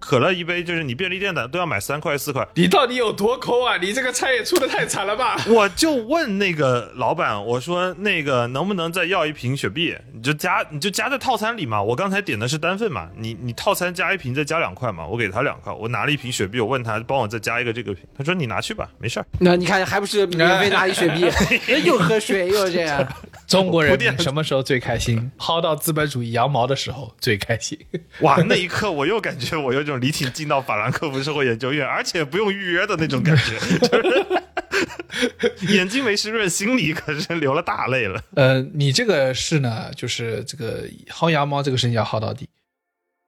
[0.00, 2.46] 可乐一杯就是你便利店的都要买三块四块。
[2.54, 3.76] 你到底有多抠啊？
[3.76, 5.36] 你这个菜也出的太惨了吧！
[5.46, 9.94] 我就问那个老板，我说那个能不能再要一瓶雪碧？
[10.12, 11.82] 你就加你就加在套餐里嘛。
[11.82, 15.06] 我刚才点的是单份嘛，你你套餐加一瓶再加两块嘛。
[15.06, 19.26] 我给他两块，我拿了一瓶雪碧，我问他帮我再加一个这个瓶，他说你拿去吧，没事儿。
[19.38, 21.30] 那你看，还不是免费拿一雪碧，
[21.84, 23.06] 又喝水又这样。
[23.46, 25.30] 中国铺垫人什么时候最开心？
[25.38, 27.78] 薅到资本主义羊毛的时候最开心。
[28.20, 38.22] 哇，那一刻我又感觉我有种李挺进到法兰克福社会研究院，而且不用预约的那种感觉， 就是眼睛没湿润，心里可是流了大泪了。
[38.34, 42.48] 呃，你这个事呢，就是这个薅羊毛这个事情要薅到底。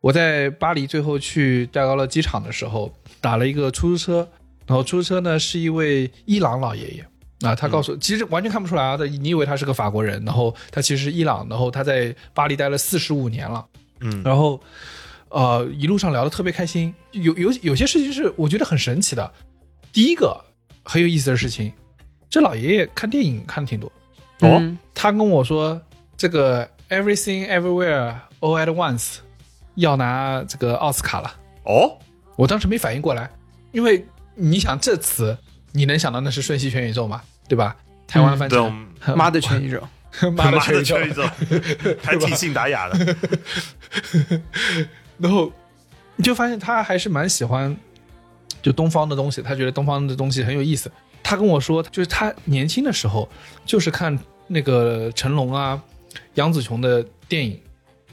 [0.01, 4.29] 我在巴黎最后去戴高乐机场的时候，打了一个出租车，
[4.67, 7.07] 然然后出租车呢是一位伊朗老爷爷
[7.47, 13.67] 啊，他告诉，其实完全看不出来啊，他你以为他是个法国人，然后他其实是伊朗，然后他在巴黎待了四十五年了，
[14.01, 14.59] 嗯然后
[15.33, 19.33] 呃一路上聊得特别开心，有有有些事情是我觉得很神奇的。
[19.93, 20.39] 第一个
[20.85, 21.73] 很有意思的事情，
[22.31, 23.91] 这老爷爷看电影看的挺多，
[24.41, 24.59] 哦？
[24.61, 25.81] 嗯他跟我说
[26.17, 29.17] 这个 Everything Everywhere All at Once
[29.75, 31.35] 要拿这个奥斯卡了。
[31.65, 31.99] 哦，
[32.37, 33.31] 我当时没反应过来，
[33.73, 35.37] 因为你想这词，
[35.73, 37.77] 你能想到那是瞬息全宇宙吗，对吧？
[38.07, 39.81] 台湾翻对，我成们 妈的全宇宙，
[40.31, 43.17] 妈的妈全宇宙，的全宇宙，还挺信达雅的。
[45.23, 45.53] 然后
[46.17, 47.75] 你就发现他还是蛮喜欢
[48.61, 50.91] 就东方的东西，他觉得东方的东西很有意思。
[51.23, 53.29] 他跟我说，就是他年轻的时候
[53.65, 54.19] 就是看
[54.49, 55.81] 那个成龙啊、
[56.35, 57.61] 杨紫琼的电影，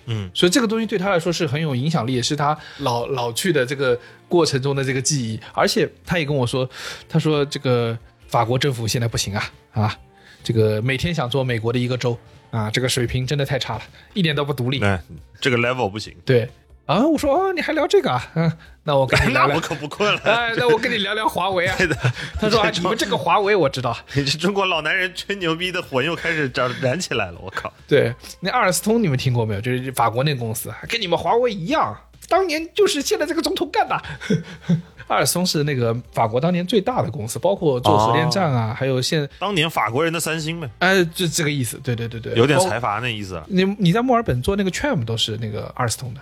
[0.05, 5.39] 嗯，所以这个东西对他来说是很有影响力，也是他老老去的这个过程中的这个记忆。
[5.53, 6.70] 而且他也跟我说，
[7.10, 7.97] 他说这个
[8.28, 9.99] 法国政府现在不行啊啊，
[10.43, 12.16] 这个每天想做美国的一个州
[12.51, 13.82] 啊，这个水平真的太差了，
[14.14, 14.80] 一点都不独立。
[14.84, 15.01] 哎，
[15.41, 16.47] 这个 level 不行，对
[16.89, 18.31] 啊，我说哦，你还聊这个啊？
[18.33, 18.51] 嗯，
[18.83, 19.61] 那我跟你 聊聊那我。
[19.61, 20.19] 可不困了。
[20.23, 21.75] 哎，那我跟你聊聊华为啊。
[21.77, 21.95] 对的
[22.39, 23.95] 他说啊，你们这个华为我知道。
[24.15, 27.71] 你这中国老男人吹牛逼的魂又开始燃燃起来了，我靠！
[27.87, 29.61] 对，那阿尔斯通你们听过没有？
[29.61, 31.95] 就是法国那个公司，跟你们华为一样，
[32.27, 33.95] 当年就是现在这个总统干的。
[35.09, 41.77] 阿尔斯通是那个法国当年最大的公司，包括做核电站啊，还有现当年法国人的三星呗，哎，就这个意思。
[41.83, 43.43] 对对对对，有点财阀那意思啊。
[43.47, 46.21] 你你在墨尔本做那个 tram 都是那个阿尔斯通的，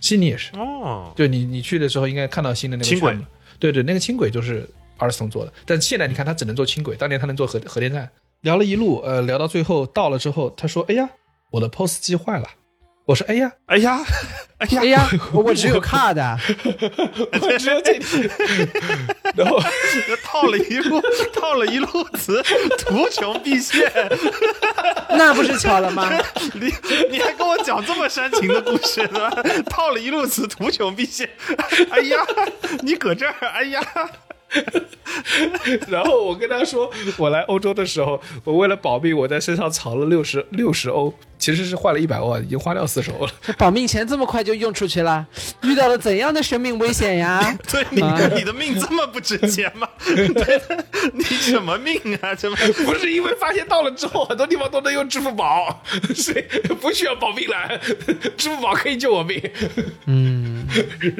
[0.00, 0.50] 悉尼也是。
[0.56, 3.16] 哦，就你你去的时候应该看到新的那个轻轨
[3.58, 4.68] 对对，那个轻轨就是
[4.98, 8.08] 阿尔斯通做的，但现在你看他只能做轻轨，当年他能做核核电站。
[8.42, 11.08] 聊了一路，呃，聊到最后到了之后，他说：“哎呀，
[11.50, 12.46] 我的 POS 机坏了。”
[13.06, 14.04] 我说：“哎呀，哎呀，
[14.58, 16.18] 哎呀哎，呀，我只有 card，
[17.40, 18.30] 我只有这点。”
[19.36, 19.60] 然后
[20.24, 21.00] 套了一路，
[21.32, 21.86] 套了一路
[22.18, 22.42] 词，
[22.76, 23.92] 图穷匕现。
[25.10, 26.12] 那不是巧了吗？
[26.54, 26.72] 你
[27.08, 29.30] 你还跟我讲这么煽情的故事呢？
[29.70, 31.30] 套了一路词，图穷匕现。
[31.90, 32.26] 哎呀，
[32.82, 33.80] 你搁这儿，哎呀，
[35.86, 41.14] 然后我跟他说，我来欧洲的时候，我为了保命，我在身上藏了六十六十欧，
[41.46, 43.32] 其实是换了一百欧啊，已经花掉四十欧了。
[43.40, 45.24] 这保命钱这么快就用出去了，
[45.62, 47.56] 遇到了怎样的生命危险呀？
[47.70, 49.88] 对你、啊你的命这么不值钱吗？
[50.02, 50.60] 对，
[51.14, 52.34] 你什么命啊？
[52.34, 55.80] 这么不是因为发现到了之后，很多地方都能用支付宝，
[56.16, 56.42] 所以
[56.80, 57.78] 不需要保命了，
[58.36, 59.40] 支付宝可以救我命。
[60.06, 60.66] 嗯，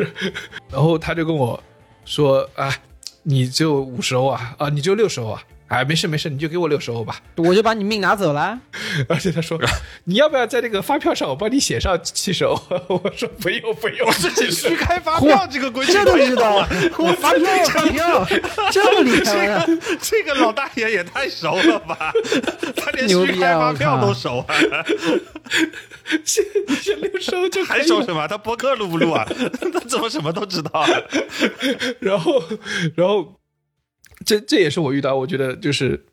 [0.73, 1.63] 然后他就跟我
[2.05, 2.75] 说：“啊，
[3.23, 7.21] 你只有五十欧啊，啊，你只有六十欧啊，哎，没事没事，你就给我六十欧吧。
[7.37, 8.59] 我就把你命拿走了。
[9.09, 9.59] 而且他说
[10.05, 12.55] ：“你要不要在这个发票上我帮你写上七十欧？”
[12.89, 16.61] 我说：“不用不用，自己虚开发票这个规矩这都知道我
[16.99, 18.27] 我发票发票，
[18.71, 19.67] 这么厉害啊！
[20.01, 22.13] 这个老大爷也太熟了吧？
[22.77, 24.55] 他连虚开发票都熟啊！
[26.25, 28.27] 写你写六十欧就还熟什么？
[28.29, 29.27] 他博客录不录啊？
[29.73, 30.89] 他怎么什么都知道啊？
[31.99, 32.43] 然后，
[32.95, 33.35] 然后，
[34.27, 36.05] 这这也是我遇到，我觉得就是，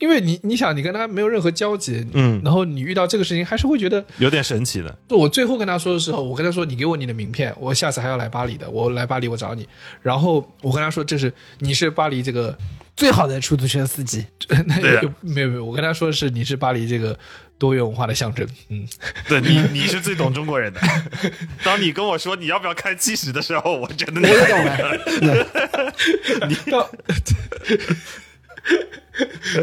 [0.00, 4.98] 因为你你想，你跟他没有任何交集，嗯然后你遇到这个事情，还是会觉得，有点神奇的。
[5.08, 9.66] 就我最后跟他说的时候，我跟他说，你给我你的名片，我下次还要来巴黎的，我来巴黎我找你。
[10.02, 12.58] 然后我跟他说，这是你是巴黎这个，
[12.96, 14.26] 最好的出租车司机，
[14.66, 17.16] 那对的有没有没有，我跟他说是你是巴黎这个
[17.58, 18.86] 多元文化的象征，嗯，
[19.28, 20.80] 对你，你是最懂中国人的。
[21.64, 25.92] 当你跟我说你要不要开七十的时候，我觉得你我也懂了。
[26.70, 26.90] 到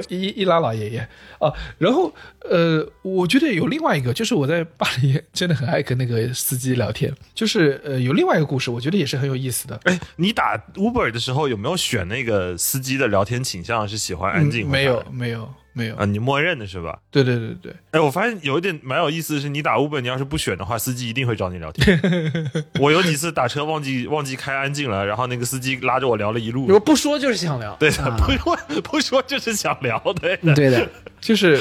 [0.07, 1.07] 伊伊拉老爷爷。
[1.41, 2.13] 啊，然后
[2.47, 9.79] 呃，我觉得有另外一个，就是我在巴黎真的很爱跟那个司机聊天，就是呃有另外一个故事，我觉得也是很有意思的。
[9.85, 16.05] 哎，你打 Uber 的时候有没有选那个司机的聊天倾向是喜欢安静、嗯没有，没有没有啊？
[16.05, 16.99] 你默认的是吧？
[17.09, 21.99] 对对对对，哎，我发现有一点蛮有意思的是，你打 Uber，你要是不选的话，司机一定会找你聊天。
[22.79, 26.67] 我有几次打车忘记忘记开安静了，然后那个司机拉着我聊了一路如。
[26.67, 30.53] 果不说就是想聊，对的，啊不说 不说就是想聊，对的。
[30.53, 31.59] 对的，就是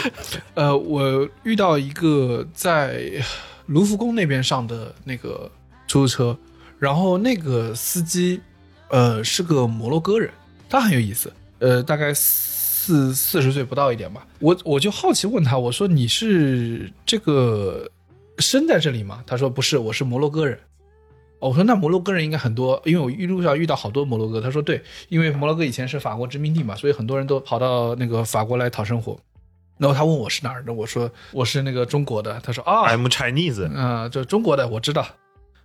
[0.54, 3.00] 呃，我遇到一个在
[3.66, 5.50] 卢浮宫那边上的那个
[5.86, 6.36] 出租车，
[6.78, 8.40] 然后那个司机
[8.88, 10.30] 呃是个摩洛哥人，
[10.68, 12.12] 他很有意思，呃，大概
[12.81, 14.26] 四四十岁不到一点吧。
[14.39, 17.87] 我我就好奇问他，我说你是这个
[18.39, 19.22] 生在这里吗？
[19.26, 20.59] 他说不是，我是摩洛哥人。
[21.41, 24.41] 哦我说那摩洛哥人应该很多，因为我一路上遇到好多摩洛哥。
[24.41, 29.18] 他说对，因为摩洛哥以前是法国殖民地嘛，所以很多人都跑到那个法国来讨生活。
[29.76, 32.41] 然后他问我是哪儿的，我说我是那个中国的。
[32.43, 35.07] 他说啊，I'm Chinese，嗯、就中国的我知道。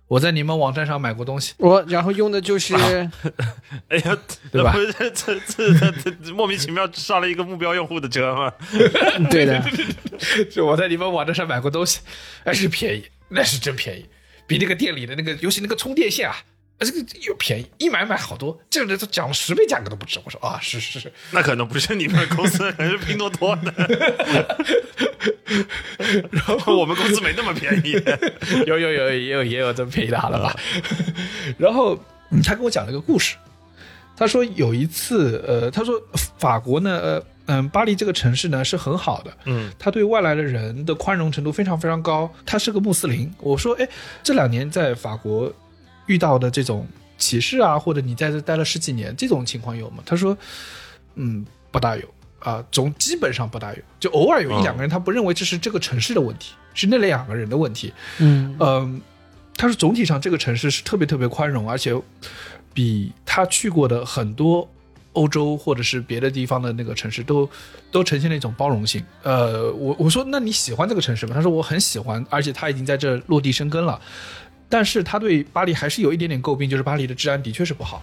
[0.08, 2.74] 我在你们网站上买过东西，我然后用的就是
[3.88, 4.16] 哎呀，
[4.52, 8.52] 对吧 这这这这这莫名其妙上了一个目标用户的车吗？
[9.30, 9.62] 对的，
[10.50, 12.00] 就我在你们网站上买过东西，
[12.44, 14.06] 那是便宜，那是真便宜，
[14.46, 16.36] 比那个店里的那个，尤其那个充电线啊。
[16.78, 20.20] 啊，这个又便宜，一买买好多，这个人都讲了十倍价格都不止。
[20.24, 23.72] 我说啊，是是是，那可能不是你们公司，可能是拼多多的。
[26.30, 27.92] 然后 我们公司没那么便宜。
[28.66, 30.56] 有有有也有也有这么便宜的好了吧？
[31.58, 31.94] 然后、
[32.30, 33.36] 嗯他跟我讲了一个故事，
[34.16, 36.00] 他说有一次，呃，他说
[36.38, 42.28] 法国呢，呃嗯，巴黎这个城市呢是很好的，嗯，他对外来的人的宽容程度非常非常高。
[42.44, 43.88] 他是个穆斯林，我说，哎，
[44.24, 45.52] 这两年在法国
[46.06, 46.86] 遇到的这种
[47.18, 50.02] 歧视啊，或者你在这待了十几年，这种情况有吗？
[50.04, 50.36] 他说，
[51.14, 52.04] 嗯，不大有
[52.40, 57.92] 啊，总基本上不大有，就偶尔有一两个人，他不认为这是这个城市的问题，是那两个人的问题。
[58.18, 59.00] 嗯嗯，
[59.56, 61.98] 他说总体上这个城市是特别特别宽容，而且
[62.74, 64.68] 比他去过的很多
[65.14, 67.48] 欧洲或者是别的地方的那个城市都
[67.90, 69.02] 都呈现了一种包容性。
[69.22, 71.34] 呃，我我说那你喜欢这个城市吗？
[71.34, 73.98] 他说我很喜欢，而且他已经在这落地生根了。
[74.68, 78.02] 但是他对巴黎还是有一点点诟病，就是巴黎的治安的确是不好。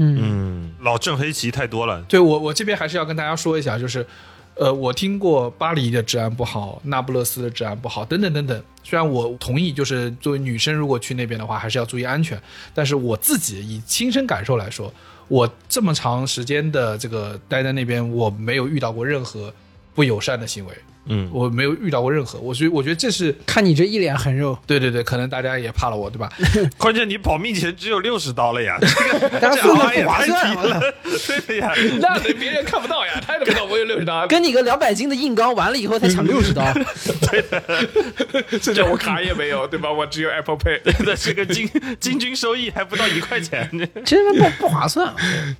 [0.00, 2.00] 嗯嗯，老正黑旗太多了。
[2.02, 4.06] 对我，我这边还是要跟大家说一下，就是，
[4.54, 8.62] 呃，我听过巴黎的治安不好，那不勒斯的治安不好，等等等等。
[8.84, 12.40] 虽然我同意，就是作为女生如果去那边的话，还是要注意安全，
[12.72, 14.94] 但是我自己以亲身感受来说，
[15.26, 19.52] 我这么长时间的这个待在那边，我没有遇到过任何
[19.98, 20.72] 不友善的行为，
[21.06, 26.30] 嗯，我没有遇到过任何，我觉我觉得这是看你这一脸横肉，对对对，可能大家也怕了我，对吧？
[26.78, 30.80] 关键你保命钱只有六十刀了呀，这个大家算的价也太不划算低了。
[31.26, 36.62] 对的呀，那别人看不到呀，他也不知道我有六十刀， 跟你个两百斤的硬刚完了以后才抢六十刀，
[37.28, 37.44] 对
[38.62, 39.90] 这叫我卡也没有，对吧？
[39.90, 40.78] 我只有 Apple Pay。
[41.04, 41.68] 那这个金
[41.98, 43.68] 金均收益还不到一块钱。
[44.04, 45.12] 真的不不划算。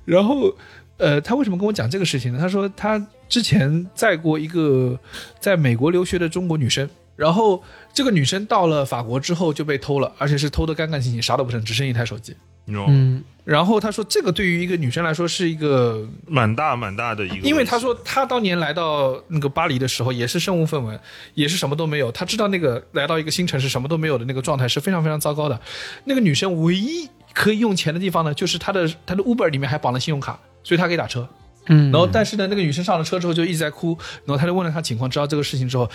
[0.05, 0.55] 然后，
[0.99, 2.39] 呃，他为什么跟我讲这个事情呢？
[2.39, 4.99] 他说他之前载过一个
[5.39, 12.35] 在美国留学的中国女生，然后这个女生到了法国之后就被偷了，而且是偷得干干净净，啥都不剩，只剩一台手机。
[12.67, 20.99] 嗯，嗯然后他说，这个对于一个女生来说是一个，蛮大蛮大的一个，因为他说他当年来到那个巴黎的时候也是身无分文，
[21.33, 22.11] 也是什么都没有。
[22.11, 25.59] 他知道那个来到一个新城市什么都没有的那个状态是非常非常糟糕的。
[26.03, 30.39] 那个女生唯一可以用钱的地方呢，就是她的她的 Uber 里面还绑了信用卡，
[30.69, 31.27] 所以他可以打车。
[31.65, 35.89] 嗯，然后，但是呢，那个女生上了车之后就一直在哭，然后他就问了她情况，知道这个事情之后，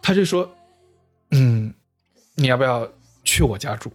[0.00, 0.50] 他就说
[1.32, 1.74] ：“嗯，
[2.36, 2.90] 你要不要
[3.22, 3.92] 去我家住？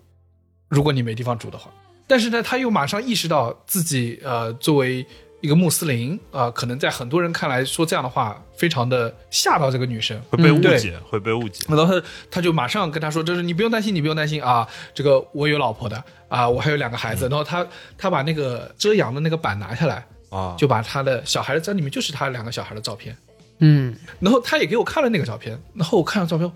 [0.70, 1.72] 如果你没地方住的话。”
[2.05, 5.03] 但是呢，他又马上意识到自己呃，作为
[5.44, 10.18] 一个穆斯林啊、可能在很多人看来说这样的话，非常的吓到这个女生。
[10.30, 11.66] 会被误解，会被误解。
[11.68, 17.28] 然后他他就马上跟他说，就是你不用担心，你不用担心啊，这个我有老婆的啊，我还有两个孩子。
[17.28, 17.68] 然后他
[17.98, 23.14] 他把那个遮阳的那个板拿下来，啊，就把他的小孩的在里面就是他两个小孩的照片。
[23.60, 26.50] 嗯然后他也给我看了那个照片，然后我看了照片，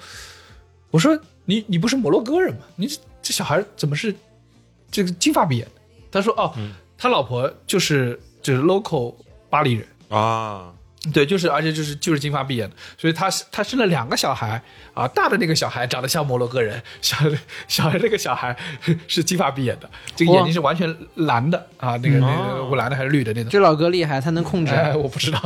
[0.91, 2.61] 我说你你不是摩洛哥人吗？
[2.77, 4.15] 你这这小孩怎么是
[4.89, 5.67] 这个金发碧眼？
[6.09, 6.53] 他说哦，
[6.97, 9.15] 他老婆就是就是 local
[9.49, 9.87] 巴黎人。
[10.09, 10.73] 啊，
[11.13, 14.61] 对，就是，而且就是就是金发碧眼的，所以他是他生了两个小孩
[14.93, 17.37] 啊，大的那个小孩长得像摩洛哥人，小的
[17.67, 18.55] 小的那个小孩
[19.07, 24.73] 是金发碧眼的，这个眼睛是完全蓝的啊，那个那个哦我蓝的还是绿的那种，这老哥厉害，他能控制。
[24.73, 25.39] 哎，我不知道。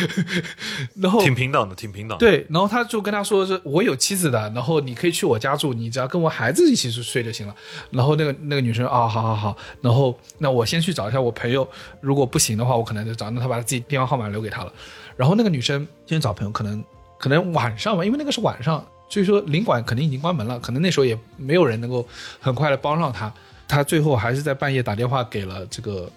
[0.96, 2.16] 然后挺平等的，挺平等。
[2.18, 7.54] 对，然后他就跟他说是我有妻子的，然后你可以去我家住，你只要跟我孩子一起睡睡就行了。
[7.90, 11.68] 然后那个那个女生啊，好好好，然后那我先去找一下我朋友，
[12.00, 14.72] 如果不行的话，我可能就找，那他把他自己电话号码留给他了。
[15.16, 16.84] 然后那个女生今天找朋友，可能
[17.18, 22.06] 可能晚上吧，因为那个是晚上，所以说领馆肯定已经关门了，可能那时候也没有人能够
[22.40, 23.32] 很快的帮上他。
[23.68, 26.10] 他最后还是在半夜打电话给了这个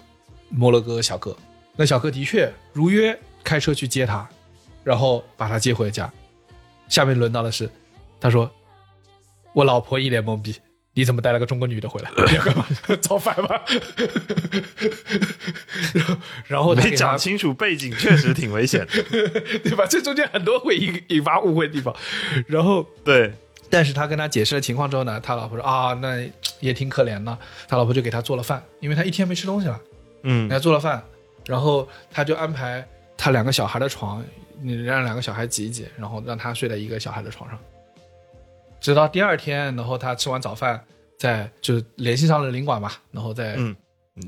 [0.48, 1.36] 摩洛哥小哥，
[1.76, 4.28] 那小哥的确如约开车去接他，
[4.82, 6.12] 然后把他接回家。
[6.88, 7.70] 下面轮到的是，
[8.20, 8.50] 他说
[9.54, 10.56] ：“我老婆一脸懵逼，
[10.94, 12.10] 你怎么带了个中国女的回来？
[12.30, 12.66] 你要干嘛？
[13.00, 13.48] 造反吗？”
[15.92, 16.16] 然后，
[16.48, 19.02] 然后他没讲清楚背景，确实挺危险的。
[19.62, 19.86] 对吧？
[19.88, 21.94] 这中间很多会引引发误会的地方。
[22.46, 23.32] 然后，对，
[23.68, 26.24] 但是他跟他解释了情况之后呢，他老婆说：“啊，那
[26.60, 27.36] 也挺可怜的。”
[27.68, 29.80] 他老婆就给他做了饭，因为他一天没吃东西了。
[30.22, 31.02] 嗯给他做了饭，
[31.46, 34.24] 然后他就安排他两个小孩的床，
[34.62, 37.58] 你让两个小孩挤一挤，然后让他睡在一个小孩的床上，
[38.84, 40.78] 直到第二天，然后他吃完早饭，
[41.18, 43.74] 再就联系上了领馆嘛，然后再、嗯，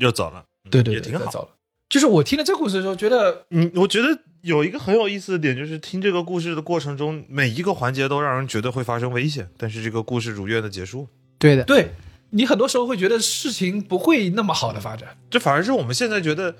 [0.00, 0.42] 又走了。
[0.70, 1.30] 对对也挺好。
[1.30, 1.48] 走了。
[1.90, 11.06] 就是我听了这故事的时候，觉得嗯，我觉得有一个很有意思的点，就是听这个故事的过程中，每一个环节都让人觉得会发生危险，但是这个故事如愿的结束。
[11.38, 11.90] 对的，对
[12.30, 15.14] 你很多时候会觉得事情不会那么好的发展。
[15.28, 16.56] 这反而是我们现在觉得，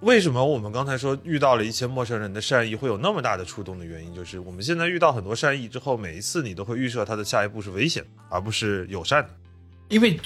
[0.00, 9.30] 为什么我们刚才说遇到了一些陌生人的善意会有那么大的触动的原因，就是我们现在遇到很多善意之后，每一次你都会预设他的下一步是危险，而不是友善的。
[9.88, 10.18] 因为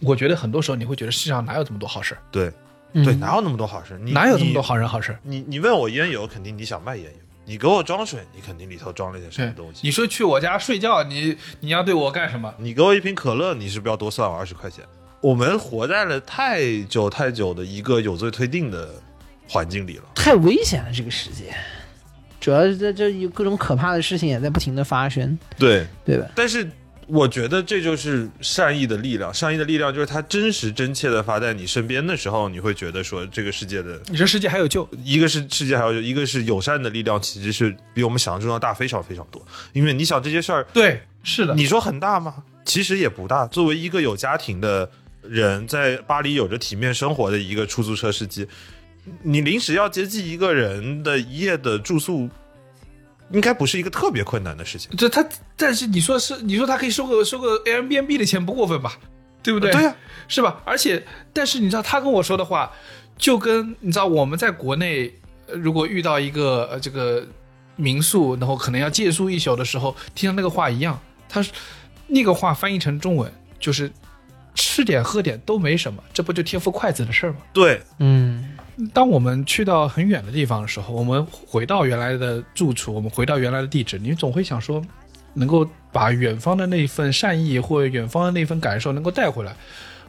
[0.00, 2.52] 我觉得很多时候你会觉得世上哪有这么多好事儿，对
[2.92, 3.96] 嗯对，哪有那么多好事？
[4.02, 5.20] 你哪有这么多好人好事儿？
[5.22, 9.80] 你你问我烟油，肯定你想卖烟油；你给我装水，你肯定里头装了点什么东，西。
[9.82, 12.52] 你说去我家睡觉，你你要对我干什么？
[12.58, 14.84] 你给我一瓶可乐，你是不是要多算我二十块钱？
[15.20, 18.94] 我们活在了太久太久的一个有罪推定的
[19.50, 20.04] 环境里了。
[20.14, 21.52] 太危险了这个世界。
[22.40, 26.26] 主要是在这有各种可怕的事情也在不停的发生，对，对吧？
[26.34, 26.66] 但是
[27.06, 29.34] 我觉得这就是善意的力量。
[29.34, 34.88] 善意的力量就是它真实真切的发在你身边的时候，你会觉得说这个世界的你这世界还有救？
[35.04, 39.44] 一个是世界，还有救一个是友善的力量，其实是比我们想象中要大非常非常多。
[39.74, 42.36] 因为你想这些事儿，对，是的，你说很大吗？
[42.64, 43.46] 其实也不大。
[43.48, 44.90] 作为一个有家庭的
[45.22, 48.46] 人，在巴黎有着体面生活的一个出租车司机，
[49.22, 52.28] 你临时要接济一个人的一夜的住宿，
[53.30, 54.90] 应该不是一个特别困难的事情。
[54.96, 55.24] 这他，
[55.56, 58.98] 但是你说是，你说他可以收个收个 Airbnb 的钱不过分吧？
[59.42, 59.72] 对不对？
[59.72, 59.96] 对呀
[60.28, 60.60] 是吧？
[60.64, 62.70] 而且，但是你知道他跟我说的话，
[63.16, 65.12] 就跟你知道我们在国内，
[65.46, 67.26] 呃如果遇到一个呃这个
[67.76, 71.50] 民宿，然后可能要借宿一宿的时候，听到那个话一样，他是
[72.06, 73.90] 那个话翻译成中文就是
[74.54, 77.38] 吃点喝点都没什么，这不就贴副筷子的事儿吗？
[77.52, 78.56] 对，嗯，
[78.92, 84.82] 当我们去到很远的地方的时候，我们回到原来的住处，我们回到原来的地址，你总会想说，
[85.34, 89.54] 能够把远方的那份善意或远方的那份感受能够带回来。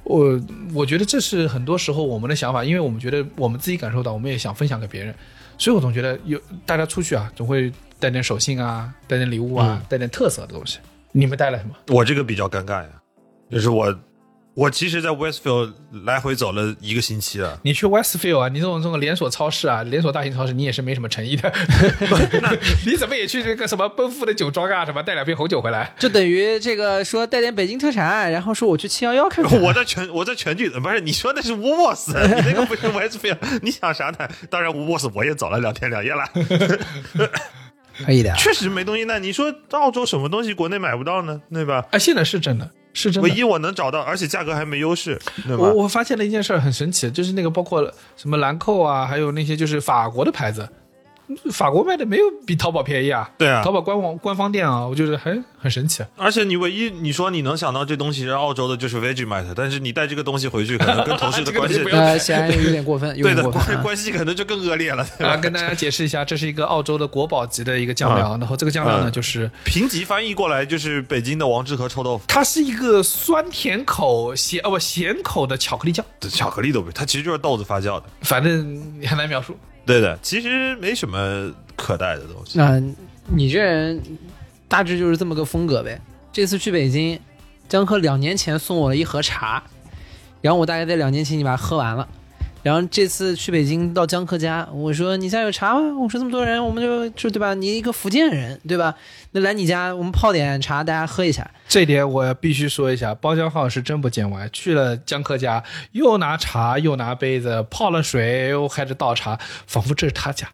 [0.04, 0.40] 我
[0.74, 5.14] 我觉得这是很多时候我们的想法，因为我们觉得我们自己感受到，我们也想分享给别人，
[5.58, 10.80] 所以我总觉得有大家出去啊，总会带点手信啊，带点礼物啊，带点特色的东西。
[11.12, 11.76] 你们带了什么？
[11.90, 12.90] 我这个比较尴尬呀，
[13.52, 13.96] 就是我，
[14.54, 15.72] 我其实，在 Westfield
[16.04, 17.58] 来回走了一个星期了。
[17.64, 21.52] 你去 Westfield 啊，你这种这种连锁超市啊，连锁大型超市，你也是没什么诚意的。
[22.86, 25.96] 你怎么也去这个什么奔富的酒庄啊，什么带两瓶红酒回来？
[25.98, 29.58] 就等于这个说带点北京特产，然后说我去七幺幺看看。
[29.64, 34.28] 我在全我在全聚不是你说那是 Woolworths， 你那个不是 Westfield，你想啥呢？
[34.50, 36.26] 当然 Woolworths 我也走了两天两夜了，
[38.06, 39.06] 可以的，确实没东西。
[39.06, 41.42] 那你说澳洲什么东西国内买不到呢？
[41.54, 41.86] 对吧？
[41.92, 43.30] 啊，现在是真的，是真的。
[43.30, 45.74] 唯一我能找到，而且价格还没优势，对吧我？
[45.84, 47.82] 我发现了一件事儿很神奇，就是那个包括
[48.18, 50.68] 什么兰蔻啊，还有那些就是法国的牌子，
[51.52, 53.30] 法国卖的没有比淘宝便宜啊。
[53.38, 56.04] 对啊淘宝官网官方店啊，我觉得很很神奇。
[56.16, 63.82] 而且你唯一你说你能想到这东西是澳洲的，就是 Vegemite，但是你带这个东西回去，可能跟同事的关系呃，显然有点过分，有对的点过分啊。
[63.82, 78.04] 关关系可能就更恶劣了，对啊，跟大家解释一下，这是一个澳洲的国宝级的一个酱料，啊然后这个酱料呢，嗯就是评级翻译过来就是北京的王致和臭豆腐，它是一个酸甜口咸哦不咸口的巧克力酱，这巧克力都不，它其实就是豆子发酵的。
[78.22, 79.58] 反正很难描述。
[79.86, 82.58] 对的，其实没什么可带的东西。
[82.58, 82.82] 那、
[83.36, 84.02] 你这人
[84.68, 86.00] 大致就是这么个风格呗。
[86.32, 87.20] 这次去北京，
[87.68, 89.62] 江科两年前送我了一盒茶，
[90.42, 92.08] 然后我大概在两年前就把它喝完了。
[92.64, 95.82] 然后这次去北京到江客家，我说你家有茶吗？
[96.00, 97.54] 我说这么多人，我们就就对吧？
[97.54, 98.94] 你一个福建人对吧？
[99.32, 101.50] 那来你家我们泡点茶，大家喝一下。
[101.68, 104.48] 这点我必须说一下，包浆号是真不见外。
[104.54, 105.64] 去了江客家，
[105.94, 110.48] 又拿茶，又拿杯子，泡了水，又开始倒茶，仿佛这是他家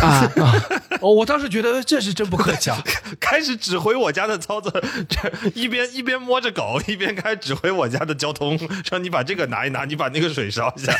[0.00, 0.66] 啊啊！
[1.00, 2.82] 哦，我当时觉得这是真不客气啊！
[3.20, 4.72] 开始指挥我家的操作，
[5.08, 10.94] 这一边一边摸着狗，一边开始指挥我家的交通，说你把这个拿一拿，你把那个水烧一下。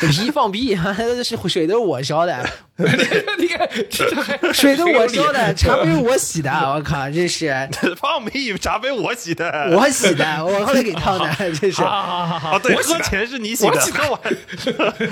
[0.20, 0.76] 你放屁，
[1.24, 2.48] 是水都是我烧的，
[3.38, 7.68] 你看，这水都我烧的，茶杯是我洗的， 我靠，这是
[7.98, 9.68] 放屁，茶杯我洗的。
[9.72, 11.28] 我洗的，我后来给烫的，
[11.60, 11.82] 这是。
[11.82, 14.20] 好好好好哦，对，我喝前是你洗的，我洗的喝完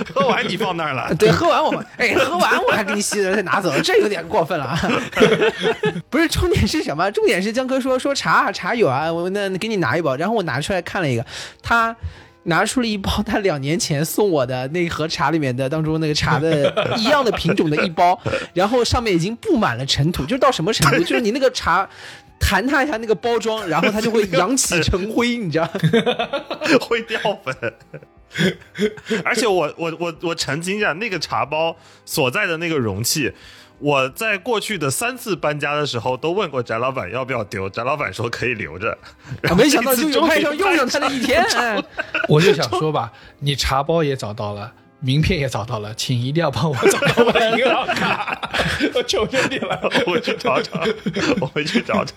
[0.15, 1.15] 喝完你放那儿了。
[1.15, 4.81] 对，喝完我，哎，喝完我还给你洗的再拿走，这有点过分了啊！
[6.09, 7.11] 不是，重点是什么？
[7.11, 11.25] 重点是江哥说说茶茶有啊，我那给你拿一包，然后我拿出来看了一个，
[11.63, 11.95] 他
[12.45, 18.19] 拿出了一包他两年前送我的那盒茶里面的当中那个茶的 一样的品种的一包，
[18.55, 21.05] 然后上面已经布满了尘土，就是到什么程度？
[21.05, 21.89] 就是你那个茶。
[22.43, 25.69] 弹它一下那个包装，然后它就会扬起成灰，你知道？
[26.81, 27.55] 会掉粉。
[29.23, 31.77] 而且我我我我澄清一下，那个茶包
[32.07, 33.31] 所在的那个容器，
[33.81, 38.97] 我在过去的三次搬家的时候都问过翟老板要不要丢，翟老板说可以留着。
[39.41, 41.43] 然后没想到就有派上用上它的一天。
[41.57, 41.83] 哎
[42.29, 48.51] 我就想说吧，你茶包也找到了，名片也找到了，请一定要帮我找到我的银行卡，
[48.95, 49.81] 我求求你了。
[50.07, 50.73] 我去找找，
[51.41, 52.15] 我回去找找。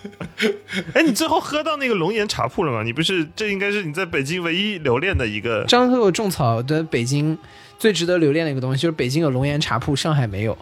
[0.94, 2.84] 哎，你最后喝到那个龙岩茶铺了吗？
[2.84, 5.64] 你不是这应该是你在北京唯一留恋的一个。
[5.64, 7.38] 张口种草的北京
[7.80, 10.58] 最值得留恋的一个东西，就是北京有龙岩茶铺，上海没有。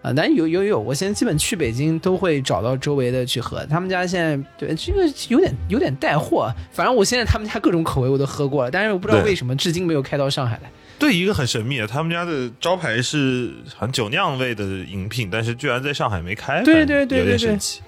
[0.00, 3.64] 啊，但有有有，我现在基本去北京都会找到周围的去喝。
[3.66, 10.70] 他们家现在对这个有点有点带货，反正我现在他们家各种口味我都喝过了，但是我不知道为什么至今没有开到上海来。
[11.00, 17.82] 对，一个很神秘的，他们家的招牌是好像酒酿味的饮品，但是居然在上海没开，对对对有点神奇。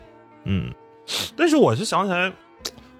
[0.44, 0.72] 嗯，
[1.36, 2.32] 但是我是想起来，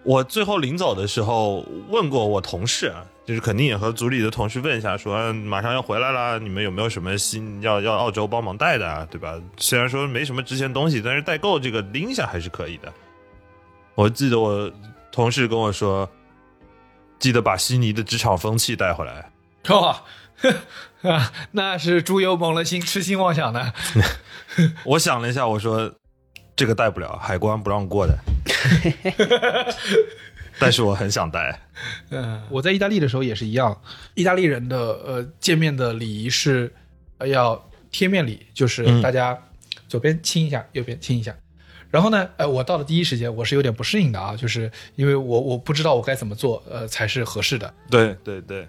[0.03, 9.40] 我最后临走的时候问过我同事啊，就是肯定也和组里的同事问一下，说、啊马上要回来了，你们有没有什么新要要澳洲帮忙带的啊，对吧？
[9.57, 12.93] 虽然说没什么值钱东西，但是代购这个拎一下还是可以的。
[13.94, 14.69] 我记得我
[15.12, 16.11] 同事跟我说，
[17.20, 19.31] 记得把悉尼的职场风气带回来。
[19.69, 20.02] 哇、
[21.09, 23.73] 啊，那是猪油蒙了心，痴心妄想的。
[24.82, 25.94] 我想了一下，我说
[26.57, 28.19] 这个带不了，海关不让过的。
[30.61, 31.61] 但是我很想带。
[32.11, 33.81] 嗯， 我在意大利的时候也是一样，
[34.15, 36.73] 意大利人的呃见面的礼仪是
[37.19, 39.37] 呃要贴面礼，就是嗯大家
[39.89, 41.35] 左边亲一下，右边亲一下。
[41.91, 47.74] 然后呢，呃，我到了第一时间我是有点不适应的啊，就是因为我我不知道我该怎么做，呃，才是合适的。
[47.91, 48.69] 对对对，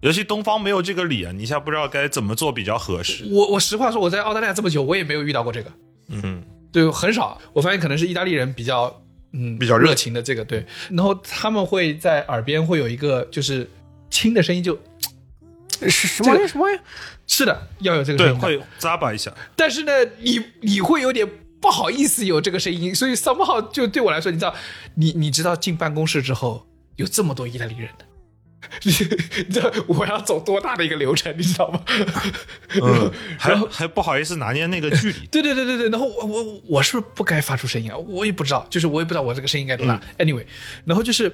[0.00, 3.28] 尤其东方没有这个礼啊，你一下不知道该怎么做比较合适。
[3.30, 5.70] 我我实话说，我在澳大利亚这么久，我也没有遇到过这个，
[6.08, 6.42] 嗯，
[6.72, 7.40] 对，很少。
[7.52, 9.00] 我发现可能是意大利人比较
[9.38, 13.68] 嗯比较热热情的这个对，然后他们会在耳边会有一个就是
[14.10, 14.76] 轻的声音就，
[15.82, 16.48] 是什么玩意儿？
[16.48, 16.80] 什么玩意儿？
[17.26, 18.60] 是的，要有这个声对，音的。
[18.60, 19.32] 会咂巴一下。
[19.54, 21.28] 但是呢，你你会有点
[21.60, 24.54] 不好意思有这个声音，所以 somehow 就对我来说，你知道，
[24.94, 26.66] 你你知道进办公室之后
[26.96, 28.04] 有这么多意大利人的。
[28.82, 28.92] 你
[29.48, 31.80] 你知道我要走多大的一个流程，你知道吗？
[32.82, 35.26] 嗯， 还还不好意思拿捏那个距离。
[35.30, 37.96] 对对对对对，然后我我我是不是不该发出声音啊？
[37.96, 40.00] 我也不知道，就是我也不知道我这个声音该多大。
[40.18, 40.44] anyway，
[40.84, 41.32] 然后就是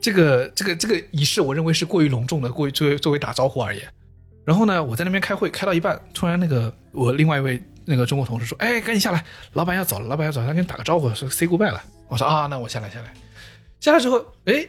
[0.00, 3.86] 这个这个这个仪式，我认为是过于隆重的，过于作为作为打招呼而言。
[4.44, 9.24] 然后呢，我在那边开会，开到一半，突然那个我另外一位那个中国同事说：“哎，赶紧下来，
[9.54, 13.12] 老板要走了，老板要走了，他跟你打个招呼，说 say goodbye 了。”我说：“啊，那我下来下来。”
[13.80, 14.66] 下来之后，哎，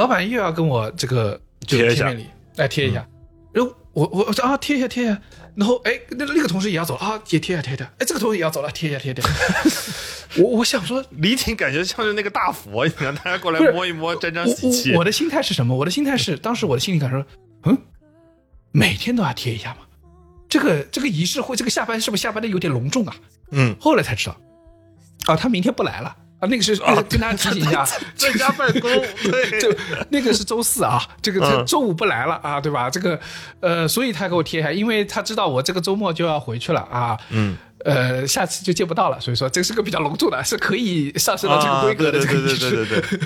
[0.00, 3.06] 老板又要跟我这个就贴一下贴面礼，哎贴一下。
[3.52, 5.20] 然后我我我说啊贴一下贴一下，
[5.54, 9.28] 然后哎那那个同事也要走了啊也贴一下贴一下，哎这个同事也要走了贴一下贴一下。
[10.42, 15.00] 我我想说李挺感觉像是那个大佛，一样大家过来摸一摸，沾沾喜气我。
[15.00, 15.76] 我的心态是什么？
[15.76, 17.22] 我的心态是，当时我的心里感受，
[17.64, 17.76] 嗯，
[18.72, 19.80] 每天都要贴一下嘛？
[20.48, 23.14] 这个这个仪式会，这个下班是不是下班的有点隆重啊？
[23.50, 24.36] 嗯，后来才知道，
[25.26, 27.86] 啊，他明天不来了啊，那个是、那个跟大家 提醒一下，
[28.16, 28.90] 在家办公，
[29.22, 29.72] 对，就
[30.08, 32.88] 那个是周四啊，这个这周五不来了啊，对吧？
[32.90, 33.20] 这个
[33.60, 42.70] 呃，所以他给我贴一下，因为他知道我这个周末就要回去了啊，嗯，呃，下次就见不到了，所以说这是个比较隆重的，是可以上升到这个啊规格的对对对这个仪式。
[42.70, 43.20] 对对对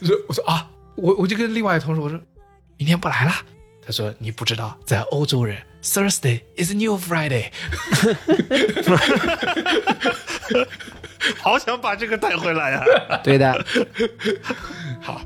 [0.06, 0.66] 说我说啊，
[0.96, 2.20] 我我就跟另外一个同事我说，
[2.76, 3.32] 明天不来了。
[3.86, 7.46] 他说你不知道，在欧洲人，Thursday is new Friday。
[11.42, 12.84] 好想把这个带回来呀、
[13.22, 13.64] 对的，
[15.00, 15.20] 好，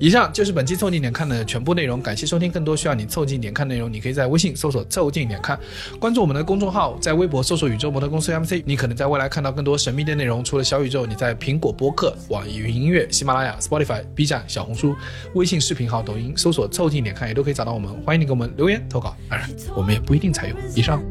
[0.00, 2.50] 以上就是本期凑近点看的全部内容，感谢收听。
[2.50, 5.60] 更多需要你凑近点看内容，你可以在微信搜索“凑近点看”，
[6.00, 8.62] 关注我们的公众号，在微博搜索“宇宙模特公司 MC”。
[8.64, 10.42] 你可能在未来看到更多神秘的内容。
[10.42, 14.96] 除了小宇宙，你在苹果播客、网易云音乐、喜马拉雅、Spotify、B 站、小红书、
[15.34, 17.92] 微信视频号、抖音搜索“凑近点看”也都可以找到我们。
[18.02, 19.46] 欢迎你给我们留言投稿，当然
[19.76, 20.56] 我们也不一定采用。
[20.74, 21.02] 以上。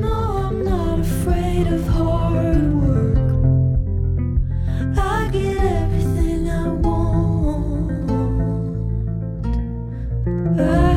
[0.00, 2.79] No, I'm not afraid of hard
[10.58, 10.89] I